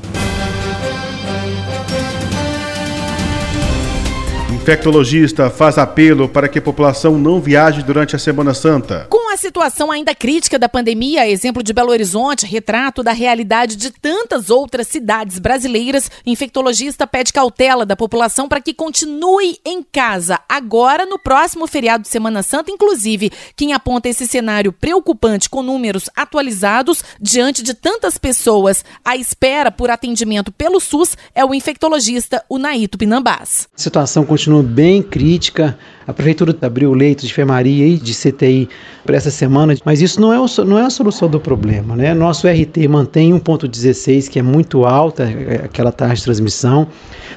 Infectologista 4.68 5.48
faz 5.48 5.78
apelo 5.78 6.28
para 6.28 6.46
que 6.46 6.58
a 6.58 6.62
população 6.62 7.16
não 7.16 7.40
viaje 7.40 7.82
durante 7.82 8.14
a 8.14 8.18
Semana 8.18 8.52
Santa. 8.52 9.06
Com 9.08 9.32
a 9.32 9.36
situação 9.38 9.90
ainda 9.90 10.14
crítica 10.14 10.58
da 10.58 10.68
pandemia, 10.68 11.26
exemplo 11.26 11.62
de 11.62 11.72
Belo 11.72 11.90
Horizonte, 11.90 12.44
retrato 12.44 13.02
da 13.02 13.12
realidade 13.12 13.76
de 13.76 13.90
tantas 13.90 14.50
outras 14.50 14.86
cidades 14.86 15.38
brasileiras, 15.38 16.10
infectologista 16.26 17.06
pede 17.06 17.32
cautela 17.32 17.86
da 17.86 17.96
população 17.96 18.46
para 18.46 18.60
que 18.60 18.74
continue 18.74 19.56
em 19.64 19.82
casa 19.82 20.38
agora 20.46 21.06
no 21.06 21.18
próximo 21.18 21.66
feriado 21.66 22.02
de 22.02 22.10
Semana 22.10 22.42
Santa, 22.42 22.70
inclusive 22.70 23.32
quem 23.56 23.72
aponta 23.72 24.10
esse 24.10 24.26
cenário 24.26 24.70
preocupante 24.70 25.48
com 25.48 25.62
números 25.62 26.10
atualizados 26.14 27.02
diante 27.18 27.62
de 27.62 27.72
tantas 27.72 28.18
pessoas 28.18 28.84
à 29.02 29.16
espera 29.16 29.70
por 29.70 29.88
atendimento 29.88 30.52
pelo 30.52 30.78
SUS 30.78 31.16
é 31.34 31.42
o 31.42 31.54
infectologista 31.54 32.44
Unaito 32.50 32.98
Pinambás. 32.98 33.66
A 33.74 33.80
situação 33.80 34.26
continua 34.26 34.57
bem 34.62 35.02
crítica. 35.02 35.78
A 36.06 36.12
prefeitura 36.12 36.56
abriu 36.62 36.92
leitos 36.94 37.26
de 37.26 37.32
enfermaria 37.32 37.86
e 37.86 37.96
de 37.96 38.14
CTI 38.14 38.68
para 39.04 39.16
essa 39.16 39.30
semana, 39.30 39.74
mas 39.84 40.00
isso 40.00 40.20
não 40.20 40.32
é, 40.32 40.38
o, 40.38 40.46
não 40.64 40.78
é 40.78 40.82
a 40.82 40.90
solução 40.90 41.28
do 41.28 41.38
problema. 41.38 41.94
Né? 41.96 42.14
Nosso 42.14 42.46
RT 42.48 42.88
mantém 42.88 43.32
1,16, 43.32 44.28
que 44.28 44.38
é 44.38 44.42
muito 44.42 44.84
alta, 44.84 45.24
é, 45.24 45.64
aquela 45.64 45.92
taxa 45.92 46.16
de 46.16 46.24
transmissão. 46.24 46.86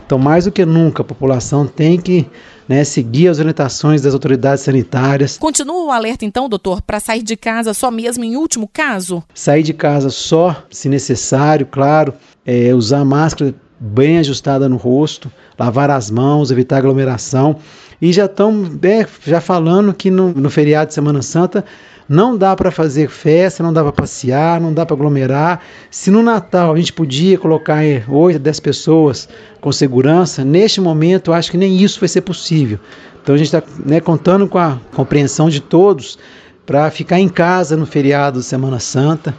Então, 0.05 0.17
mais 0.17 0.45
do 0.45 0.51
que 0.51 0.65
nunca, 0.65 1.01
a 1.01 1.05
população 1.05 1.65
tem 1.67 1.99
que 1.99 2.27
né, 2.67 2.85
seguir 2.85 3.27
as 3.27 3.39
orientações 3.39 4.01
das 4.01 4.13
autoridades 4.13 4.63
sanitárias. 4.63 5.37
Continua 5.37 5.85
o 5.85 5.91
alerta, 5.91 6.23
então, 6.23 6.47
doutor, 6.47 6.81
para 6.81 7.01
sair 7.01 7.23
de 7.23 7.35
casa 7.35 7.73
só 7.73 7.91
mesmo 7.91 8.23
em 8.23 8.37
último 8.37 8.69
caso? 8.71 9.21
Sair 9.33 9.63
de 9.63 9.73
casa 9.73 10.09
só, 10.09 10.63
se 10.69 10.87
necessário, 10.87 11.65
claro. 11.65 12.13
É, 12.45 12.73
usar 12.73 13.03
máscara 13.03 13.53
bem 13.81 14.19
ajustada 14.19 14.69
no 14.69 14.77
rosto, 14.77 15.31
lavar 15.61 15.91
as 15.91 16.09
mãos, 16.09 16.49
evitar 16.49 16.77
aglomeração. 16.77 17.57
E 18.01 18.11
já 18.11 18.25
estão 18.25 18.65
é, 18.81 19.05
já 19.23 19.39
falando 19.39 19.93
que 19.93 20.09
no, 20.09 20.33
no 20.33 20.49
feriado 20.49 20.87
de 20.87 20.95
Semana 20.95 21.21
Santa 21.21 21.63
não 22.09 22.35
dá 22.35 22.55
para 22.55 22.71
fazer 22.71 23.09
festa, 23.09 23.61
não 23.61 23.71
dá 23.71 23.83
para 23.83 23.91
passear, 23.91 24.59
não 24.59 24.73
dá 24.73 24.85
para 24.85 24.95
aglomerar. 24.95 25.61
Se 25.91 26.09
no 26.09 26.23
Natal 26.23 26.73
a 26.73 26.77
gente 26.77 26.91
podia 26.91 27.37
colocar 27.37 27.79
8, 28.09 28.39
10 28.39 28.59
pessoas 28.59 29.29
com 29.61 29.71
segurança, 29.71 30.43
neste 30.43 30.81
momento 30.81 31.29
eu 31.29 31.35
acho 31.35 31.51
que 31.51 31.57
nem 31.57 31.77
isso 31.77 31.99
vai 31.99 32.09
ser 32.09 32.21
possível. 32.21 32.79
Então 33.21 33.35
a 33.35 33.37
gente 33.37 33.55
está 33.55 33.63
né, 33.85 33.99
contando 33.99 34.47
com 34.47 34.57
a 34.57 34.79
compreensão 34.95 35.47
de 35.47 35.61
todos 35.61 36.17
para 36.65 36.89
ficar 36.89 37.19
em 37.19 37.29
casa 37.29 37.77
no 37.77 37.85
feriado 37.85 38.39
de 38.39 38.45
Semana 38.45 38.79
Santa. 38.79 39.33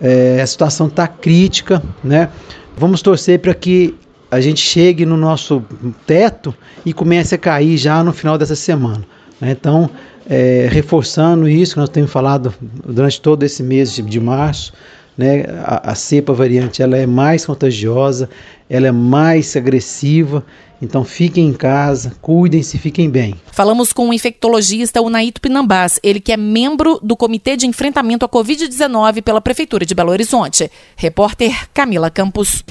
É, 0.00 0.40
a 0.42 0.46
situação 0.46 0.88
está 0.88 1.06
crítica, 1.06 1.80
né? 2.02 2.30
Vamos 2.76 3.00
torcer 3.00 3.40
para 3.40 3.54
que 3.54 3.96
a 4.30 4.40
gente 4.40 4.60
chegue 4.60 5.06
no 5.06 5.16
nosso 5.16 5.62
teto 6.06 6.54
e 6.84 6.92
comece 6.92 7.34
a 7.34 7.38
cair 7.38 7.76
já 7.76 8.02
no 8.02 8.12
final 8.12 8.36
dessa 8.36 8.56
semana. 8.56 9.04
Né? 9.40 9.52
Então, 9.52 9.90
é, 10.28 10.68
reforçando 10.70 11.48
isso 11.48 11.74
que 11.74 11.80
nós 11.80 11.88
temos 11.88 12.10
falado 12.10 12.54
durante 12.60 13.20
todo 13.20 13.42
esse 13.42 13.62
mês 13.62 13.94
de, 13.94 14.02
de 14.02 14.20
março, 14.20 14.72
né? 15.16 15.44
A, 15.64 15.90
a, 15.90 15.94
cepa 15.96 16.32
variante 16.32 16.80
ela 16.80 16.96
é 16.96 17.04
mais 17.04 17.44
contagiosa, 17.44 18.30
ela 18.70 18.86
é 18.86 18.92
mais 18.92 19.56
agressiva. 19.56 20.44
Então 20.80 21.02
fiquem 21.02 21.48
em 21.48 21.52
casa, 21.52 22.12
cuidem-se, 22.22 22.78
fiquem 22.78 23.10
bem. 23.10 23.34
Falamos 23.50 23.92
com 23.92 24.10
o 24.10 24.14
infectologista 24.14 25.02
Unaito 25.02 25.40
Pinambás, 25.40 25.98
ele 26.04 26.20
que 26.20 26.30
é 26.30 26.36
membro 26.36 27.00
do 27.02 27.16
Comitê 27.16 27.56
de 27.56 27.66
Enfrentamento 27.66 28.24
à 28.24 28.28
Covid-19 28.28 29.22
pela 29.22 29.40
Prefeitura 29.40 29.84
de 29.84 29.92
Belo 29.92 30.12
Horizonte. 30.12 30.70
Repórter 30.96 31.68
Camila 31.74 32.10
Campos. 32.10 32.62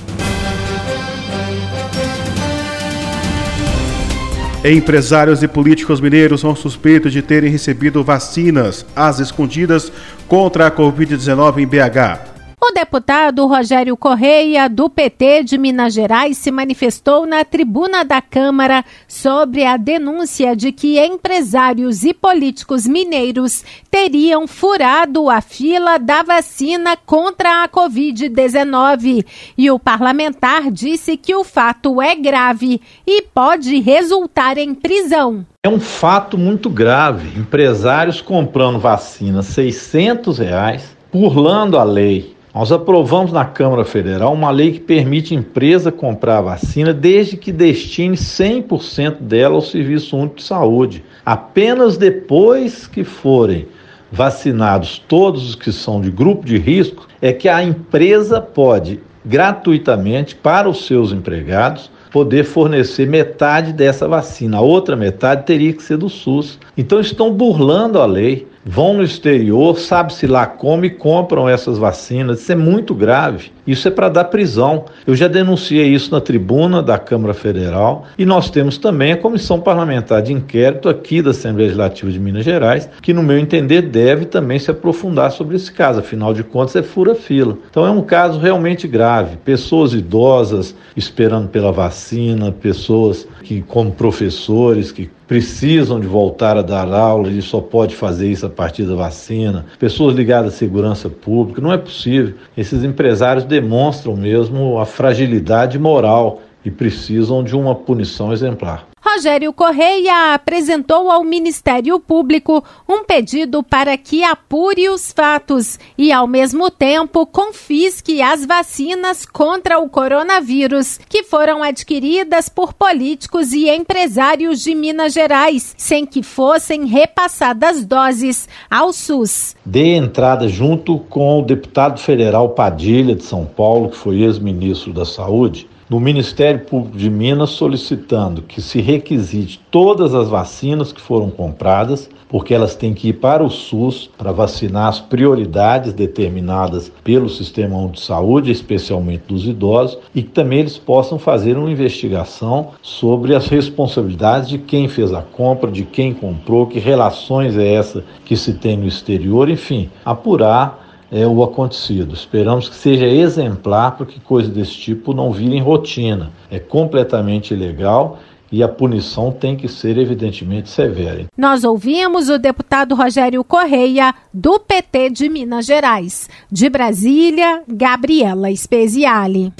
Empresários 4.65 5.43
e 5.43 5.47
políticos 5.47 6.01
mineiros 6.01 6.41
são 6.41 6.55
suspeitos 6.55 7.13
de 7.13 7.21
terem 7.21 7.51
recebido 7.51 8.03
vacinas 8.03 8.85
às 8.95 9.19
escondidas 9.19 9.91
contra 10.27 10.65
a 10.65 10.71
Covid-19 10.71 11.59
em 11.59 11.67
BH. 11.67 12.37
O 12.59 12.73
deputado 12.73 13.45
Rogério 13.45 13.95
Correia, 13.95 14.67
do 14.67 14.89
PT 14.89 15.43
de 15.43 15.57
Minas 15.59 15.93
Gerais, 15.93 16.39
se 16.39 16.51
manifestou 16.51 17.27
na 17.27 17.45
tribuna 17.45 18.03
da 18.03 18.19
Câmara 18.19 18.83
sobre 19.07 19.63
a 19.63 19.77
denúncia 19.77 20.55
de 20.55 20.71
que 20.71 20.99
empresários 20.99 22.03
e 22.03 22.11
políticos 22.11 22.87
mineiros 22.87 23.63
teriam 24.07 24.47
furado 24.47 25.29
a 25.29 25.41
fila 25.41 25.97
da 25.97 26.23
vacina 26.23 26.95
contra 26.95 27.63
a 27.63 27.67
Covid-19. 27.67 29.25
E 29.57 29.69
o 29.69 29.77
parlamentar 29.77 30.71
disse 30.71 31.17
que 31.17 31.35
o 31.35 31.43
fato 31.43 32.01
é 32.01 32.15
grave 32.15 32.79
e 33.05 33.23
pode 33.23 33.81
resultar 33.81 34.57
em 34.57 34.73
prisão. 34.73 35.45
É 35.61 35.67
um 35.67 35.79
fato 35.79 36.37
muito 36.37 36.69
grave. 36.69 37.37
Empresários 37.37 38.21
comprando 38.21 38.79
vacina 38.79 39.43
600 39.43 40.39
reais, 40.39 40.95
burlando 41.11 41.77
a 41.77 41.83
lei 41.83 42.37
nós 42.57 42.71
aprovamos 42.71 43.31
na 43.31 43.45
Câmara 43.45 43.85
Federal 43.85 44.33
uma 44.33 44.49
lei 44.49 44.71
que 44.71 44.79
permite 44.79 45.35
empresa 45.35 45.91
comprar 45.91 46.41
vacina 46.41 46.91
desde 46.91 47.37
que 47.37 47.51
destine 47.51 48.17
100% 48.17 49.17
dela 49.21 49.53
ao 49.53 49.61
Serviço 49.61 50.17
Único 50.17 50.37
de 50.37 50.43
Saúde. 50.43 51.03
Apenas 51.23 51.97
depois 51.97 52.87
que 52.87 53.03
forem 53.03 53.67
vacinados 54.11 55.03
todos 55.07 55.49
os 55.49 55.55
que 55.55 55.71
são 55.71 56.01
de 56.01 56.09
grupo 56.11 56.45
de 56.45 56.57
risco, 56.57 57.07
é 57.21 57.33
que 57.33 57.49
a 57.49 57.63
empresa 57.63 58.39
pode 58.39 58.99
gratuitamente 59.25 60.35
para 60.35 60.69
os 60.69 60.85
seus 60.85 61.11
empregados 61.11 61.91
poder 62.11 62.45
fornecer 62.45 63.05
metade 63.05 63.73
dessa 63.73 64.07
vacina. 64.07 64.57
A 64.57 64.61
outra 64.61 64.95
metade 64.95 65.45
teria 65.45 65.73
que 65.73 65.83
ser 65.83 65.97
do 65.97 66.09
SUS. 66.09 66.57
Então 66.77 66.99
estão 66.99 67.31
burlando 67.31 67.99
a 67.99 68.05
lei 68.05 68.47
vão 68.67 68.93
no 68.93 69.03
exterior, 69.03 69.79
sabe-se 69.79 70.27
lá 70.27 70.45
como 70.45 70.83
e 70.83 70.89
compram 70.89 71.47
essas 71.47 71.77
vacinas. 71.77 72.41
Isso 72.41 72.51
é 72.51 72.55
muito 72.55 72.93
grave. 72.93 73.51
Isso 73.65 73.87
é 73.87 73.91
para 73.91 74.09
dar 74.09 74.25
prisão. 74.25 74.85
Eu 75.05 75.15
já 75.15 75.27
denunciei 75.27 75.87
isso 75.87 76.11
na 76.11 76.21
tribuna 76.21 76.81
da 76.81 76.97
Câmara 76.97 77.33
Federal 77.33 78.05
e 78.17 78.25
nós 78.25 78.49
temos 78.49 78.77
também 78.77 79.13
a 79.13 79.17
Comissão 79.17 79.59
Parlamentar 79.59 80.21
de 80.21 80.33
Inquérito 80.33 80.89
aqui 80.89 81.21
da 81.21 81.31
Assembleia 81.31 81.67
Legislativa 81.67 82.11
de 82.11 82.19
Minas 82.19 82.45
Gerais, 82.45 82.89
que, 83.01 83.13
no 83.13 83.23
meu 83.23 83.37
entender, 83.37 83.81
deve 83.83 84.25
também 84.25 84.59
se 84.59 84.69
aprofundar 84.69 85.31
sobre 85.31 85.55
esse 85.55 85.71
caso. 85.71 85.99
Afinal 85.99 86.33
de 86.33 86.43
contas, 86.43 86.75
é 86.75 86.83
fura-fila. 86.83 87.57
Então, 87.69 87.85
é 87.85 87.91
um 87.91 88.01
caso 88.01 88.39
realmente 88.39 88.87
grave. 88.87 89.37
Pessoas 89.37 89.93
idosas 89.93 90.75
esperando 90.95 91.47
pela 91.49 91.71
vacina, 91.71 92.51
pessoas 92.51 93.27
que, 93.43 93.61
como 93.61 93.91
professores, 93.91 94.91
que 94.91 95.09
precisam 95.27 95.99
de 95.99 96.07
voltar 96.07 96.57
a 96.57 96.61
dar 96.61 96.91
aula 96.91 97.29
e 97.29 97.41
só 97.41 97.59
pode 97.59 97.95
fazer 97.95 98.31
isso 98.31 98.45
a 98.45 98.49
partir 98.49 98.83
da 98.83 98.95
vacina, 98.95 99.65
pessoas 99.77 100.15
ligadas 100.15 100.53
à 100.53 100.57
segurança 100.57 101.09
pública, 101.09 101.61
não 101.61 101.73
é 101.73 101.77
possível. 101.77 102.33
Esses 102.57 102.83
empresários 102.83 103.43
demonstram 103.43 104.15
mesmo 104.15 104.79
a 104.79 104.85
fragilidade 104.85 105.77
moral 105.77 106.41
e 106.63 106.71
precisam 106.71 107.43
de 107.43 107.55
uma 107.55 107.75
punição 107.75 108.31
exemplar. 108.31 108.87
Rogério 108.99 109.53
Correia 109.53 110.33
apresentou 110.33 111.11
ao 111.11 111.23
Ministério 111.23 111.99
Público 111.99 112.63
um 112.89 113.03
pedido 113.03 113.61
para 113.61 113.95
que 113.97 114.23
apure 114.23 114.89
os 114.89 115.11
fatos 115.11 115.79
e, 115.97 116.11
ao 116.11 116.27
mesmo 116.27 116.71
tempo, 116.71 117.25
confisque 117.25 118.21
as 118.21 118.45
vacinas 118.45 119.25
contra 119.25 119.79
o 119.79 119.87
coronavírus 119.87 120.99
que 121.07 121.23
foram 121.23 121.61
adquiridas 121.61 122.49
por 122.49 122.73
políticos 122.73 123.53
e 123.53 123.69
empresários 123.69 124.63
de 124.63 124.73
Minas 124.73 125.13
Gerais, 125.13 125.75
sem 125.77 126.05
que 126.05 126.23
fossem 126.23 126.85
repassadas 126.85 127.85
doses 127.85 128.49
ao 128.69 128.91
SUS. 128.91 129.55
Dê 129.63 129.95
entrada 129.95 130.47
junto 130.47 130.99
com 130.99 131.39
o 131.39 131.45
deputado 131.45 131.99
federal 131.99 132.49
Padilha 132.49 133.15
de 133.15 133.23
São 133.23 133.45
Paulo, 133.45 133.89
que 133.89 133.97
foi 133.97 134.21
ex-ministro 134.21 134.91
da 134.91 135.05
Saúde 135.05 135.67
no 135.89 135.99
Ministério 135.99 136.65
Público 136.65 136.97
de 136.97 137.09
Minas 137.09 137.51
solicitando 137.51 138.41
que 138.41 138.61
se 138.61 138.81
requisite 138.81 139.61
todas 139.71 140.13
as 140.13 140.27
vacinas 140.27 140.91
que 140.91 140.99
foram 140.99 141.29
compradas, 141.29 142.09
porque 142.27 142.53
elas 142.53 142.75
têm 142.75 142.93
que 142.93 143.09
ir 143.09 143.13
para 143.13 143.43
o 143.43 143.49
SUS 143.49 144.09
para 144.17 144.33
vacinar 144.33 144.89
as 144.89 144.99
prioridades 144.99 145.93
determinadas 145.93 146.91
pelo 147.03 147.29
Sistema 147.29 147.87
de 147.87 148.01
Saúde, 148.01 148.51
especialmente 148.51 149.23
dos 149.27 149.47
idosos, 149.47 149.97
e 150.13 150.21
que 150.21 150.29
também 150.29 150.59
eles 150.59 150.77
possam 150.77 151.17
fazer 151.17 151.57
uma 151.57 151.71
investigação 151.71 152.71
sobre 152.81 153.33
as 153.33 153.47
responsabilidades 153.47 154.49
de 154.49 154.57
quem 154.57 154.89
fez 154.89 155.13
a 155.13 155.21
compra, 155.21 155.71
de 155.71 155.83
quem 155.83 156.13
comprou, 156.13 156.67
que 156.67 156.79
relações 156.79 157.57
é 157.57 157.73
essa 157.73 158.03
que 158.25 158.35
se 158.35 158.53
tem 158.53 158.75
no 158.75 158.87
exterior, 158.87 159.49
enfim, 159.49 159.89
apurar 160.03 160.86
é, 161.11 161.25
o 161.25 161.43
acontecido. 161.43 162.13
Esperamos 162.13 162.69
que 162.69 162.75
seja 162.75 163.05
exemplar 163.05 163.97
para 163.97 164.05
que 164.05 164.19
coisas 164.19 164.51
desse 164.51 164.73
tipo 164.73 165.13
não 165.13 165.31
virem 165.31 165.61
rotina. 165.61 166.31
É 166.49 166.59
completamente 166.59 167.53
ilegal 167.53 168.19
e 168.51 168.63
a 168.63 168.67
punição 168.67 169.31
tem 169.31 169.55
que 169.55 169.67
ser 169.67 169.97
evidentemente 169.97 170.69
severa. 170.69 171.25
Nós 171.37 171.63
ouvimos 171.63 172.29
o 172.29 172.37
deputado 172.37 172.95
Rogério 172.95 173.43
Correia, 173.43 174.13
do 174.33 174.59
PT 174.59 175.09
de 175.09 175.29
Minas 175.29 175.65
Gerais. 175.65 176.29
De 176.49 176.69
Brasília, 176.69 177.63
Gabriela 177.67 178.53
Speziale. 178.55 179.53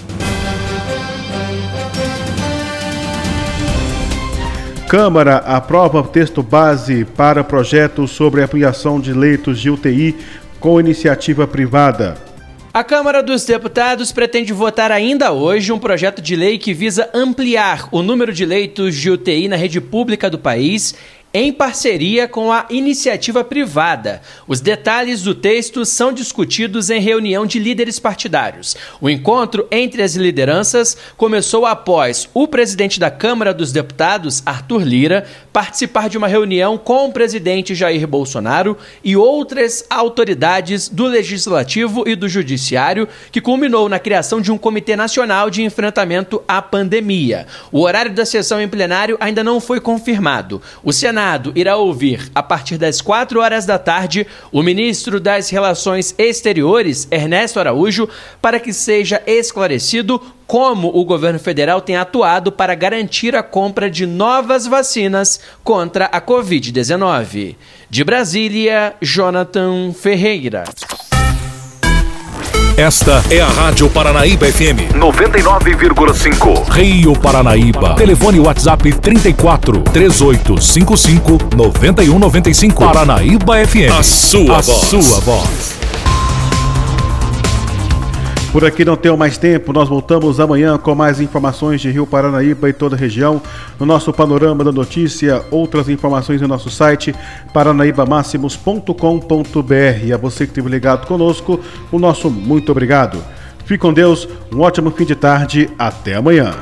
Câmara 4.87 5.39
aprova 5.39 6.01
texto 6.01 6.41
base 6.41 7.03
para 7.03 7.43
projeto 7.43 8.07
sobre 8.07 8.41
ampliação 8.41 9.01
de 9.01 9.11
leitos 9.11 9.59
de 9.59 9.69
UTI 9.69 10.15
com 10.59 10.79
iniciativa 10.79 11.47
privada. 11.47 12.17
A 12.73 12.83
Câmara 12.83 13.23
dos 13.23 13.43
Deputados 13.43 14.11
pretende 14.11 14.53
votar 14.53 14.91
ainda 14.91 15.31
hoje 15.31 15.71
um 15.71 15.79
projeto 15.79 16.21
de 16.21 16.35
lei 16.35 16.59
que 16.59 16.75
visa 16.75 17.09
ampliar 17.11 17.89
o 17.91 18.03
número 18.03 18.31
de 18.31 18.45
leitos 18.45 18.95
de 18.95 19.09
UTI 19.09 19.47
na 19.47 19.55
rede 19.55 19.81
pública 19.81 20.29
do 20.29 20.37
país 20.37 20.93
em 21.37 21.53
parceria 21.53 22.27
com 22.27 22.51
a 22.51 22.65
iniciativa 22.67 23.43
privada. 23.43 24.23
Os 24.47 24.59
detalhes 24.59 25.21
do 25.21 25.35
texto 25.35 25.85
são 25.85 26.11
discutidos 26.11 26.89
em 26.89 26.99
reunião 26.99 27.45
de 27.45 27.59
líderes 27.59 27.99
partidários. 27.99 28.75
O 28.99 29.07
encontro 29.07 29.67
entre 29.69 30.01
as 30.01 30.15
lideranças 30.15 30.97
começou 31.15 31.63
após 31.67 32.27
o 32.33 32.47
presidente 32.47 32.99
da 32.99 33.11
Câmara 33.11 33.53
dos 33.53 33.71
Deputados, 33.71 34.41
Arthur 34.47 34.81
Lira, 34.81 35.27
participar 35.53 36.09
de 36.09 36.17
uma 36.17 36.27
reunião 36.27 36.75
com 36.75 37.05
o 37.05 37.11
presidente 37.11 37.75
Jair 37.75 38.07
Bolsonaro 38.07 38.75
e 39.03 39.15
outras 39.15 39.85
autoridades 39.91 40.89
do 40.89 41.05
Legislativo 41.05 42.03
e 42.07 42.15
do 42.15 42.27
Judiciário, 42.27 43.07
que 43.31 43.41
culminou 43.41 43.87
na 43.87 43.99
criação 43.99 44.41
de 44.41 44.51
um 44.51 44.57
Comitê 44.57 44.95
Nacional 44.95 45.51
de 45.51 45.61
Enfrentamento 45.61 46.41
à 46.47 46.63
Pandemia. 46.63 47.45
O 47.71 47.81
horário 47.81 48.11
da 48.11 48.25
sessão 48.25 48.59
em 48.59 48.67
plenário 48.67 49.17
ainda 49.19 49.43
não 49.43 49.59
foi 49.59 49.79
confirmado. 49.79 50.59
O 50.83 50.91
Senado 50.91 51.26
Senado 51.27 51.51
irá 51.55 51.75
ouvir, 51.75 52.31
a 52.33 52.41
partir 52.41 52.77
das 52.77 53.01
4 53.01 53.41
horas 53.41 53.65
da 53.65 53.77
tarde, 53.77 54.25
o 54.49 54.63
ministro 54.63 55.19
das 55.19 55.49
Relações 55.49 56.15
Exteriores, 56.17 57.05
Ernesto 57.11 57.59
Araújo, 57.59 58.07
para 58.41 58.61
que 58.61 58.71
seja 58.71 59.21
esclarecido 59.27 60.21
como 60.45 60.87
o 60.87 61.03
governo 61.03 61.37
federal 61.37 61.81
tem 61.81 61.97
atuado 61.97 62.49
para 62.49 62.73
garantir 62.75 63.35
a 63.35 63.43
compra 63.43 63.89
de 63.89 64.05
novas 64.05 64.67
vacinas 64.67 65.41
contra 65.65 66.05
a 66.05 66.21
Covid-19. 66.21 67.57
De 67.89 68.03
Brasília, 68.05 68.95
Jonathan 69.01 69.91
Ferreira. 69.91 70.63
Esta 72.77 73.23
é 73.31 73.41
a 73.41 73.47
Rádio 73.47 73.89
Paranaíba 73.89 74.45
FM 74.45 74.93
99,5. 74.93 76.69
Rio 76.69 77.13
Paranaíba. 77.13 77.95
Telefone 77.95 78.39
WhatsApp 78.39 78.91
34 78.93 79.81
3855 79.81 81.55
9195. 81.55 82.85
Paranaíba 82.85 83.65
FM. 83.65 83.91
A 83.97 84.03
sua 84.03 84.57
a 84.59 84.61
voz. 84.61 84.77
Sua 84.77 85.19
voz. 85.21 85.86
Por 88.57 88.65
aqui 88.65 88.83
não 88.83 88.95
tenho 88.95 89.15
mais 89.15 89.37
tempo, 89.37 89.71
nós 89.71 89.87
voltamos 89.87 90.39
amanhã 90.39 90.79
com 90.79 90.95
mais 90.95 91.21
informações 91.21 91.79
de 91.79 91.91
Rio 91.91 92.07
Paranaíba 92.07 92.67
e 92.67 92.73
toda 92.73 92.95
a 92.95 92.99
região. 92.99 93.39
No 93.79 93.85
nosso 93.85 94.11
panorama 94.11 94.63
da 94.63 94.71
notícia, 94.71 95.45
outras 95.51 95.87
informações 95.87 96.41
no 96.41 96.47
nosso 96.47 96.71
site 96.71 97.13
paranaibamáximos.com.br. 97.53 100.03
E 100.03 100.11
a 100.11 100.17
você 100.17 100.45
que 100.45 100.53
esteve 100.53 100.69
ligado 100.69 101.05
conosco, 101.05 101.59
o 101.91 101.99
nosso 101.99 102.31
muito 102.31 102.71
obrigado. 102.71 103.23
Fique 103.63 103.77
com 103.77 103.93
Deus, 103.93 104.27
um 104.51 104.61
ótimo 104.61 104.89
fim 104.89 105.05
de 105.05 105.13
tarde, 105.13 105.69
até 105.77 106.15
amanhã. 106.15 106.55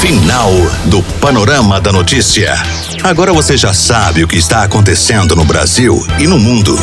Final 0.00 0.52
do 0.84 1.02
Panorama 1.20 1.80
da 1.80 1.90
Notícia. 1.90 2.54
Agora 3.02 3.32
você 3.32 3.56
já 3.56 3.74
sabe 3.74 4.22
o 4.22 4.28
que 4.28 4.36
está 4.36 4.62
acontecendo 4.62 5.34
no 5.34 5.44
Brasil 5.44 6.06
e 6.20 6.26
no 6.28 6.38
mundo. 6.38 6.78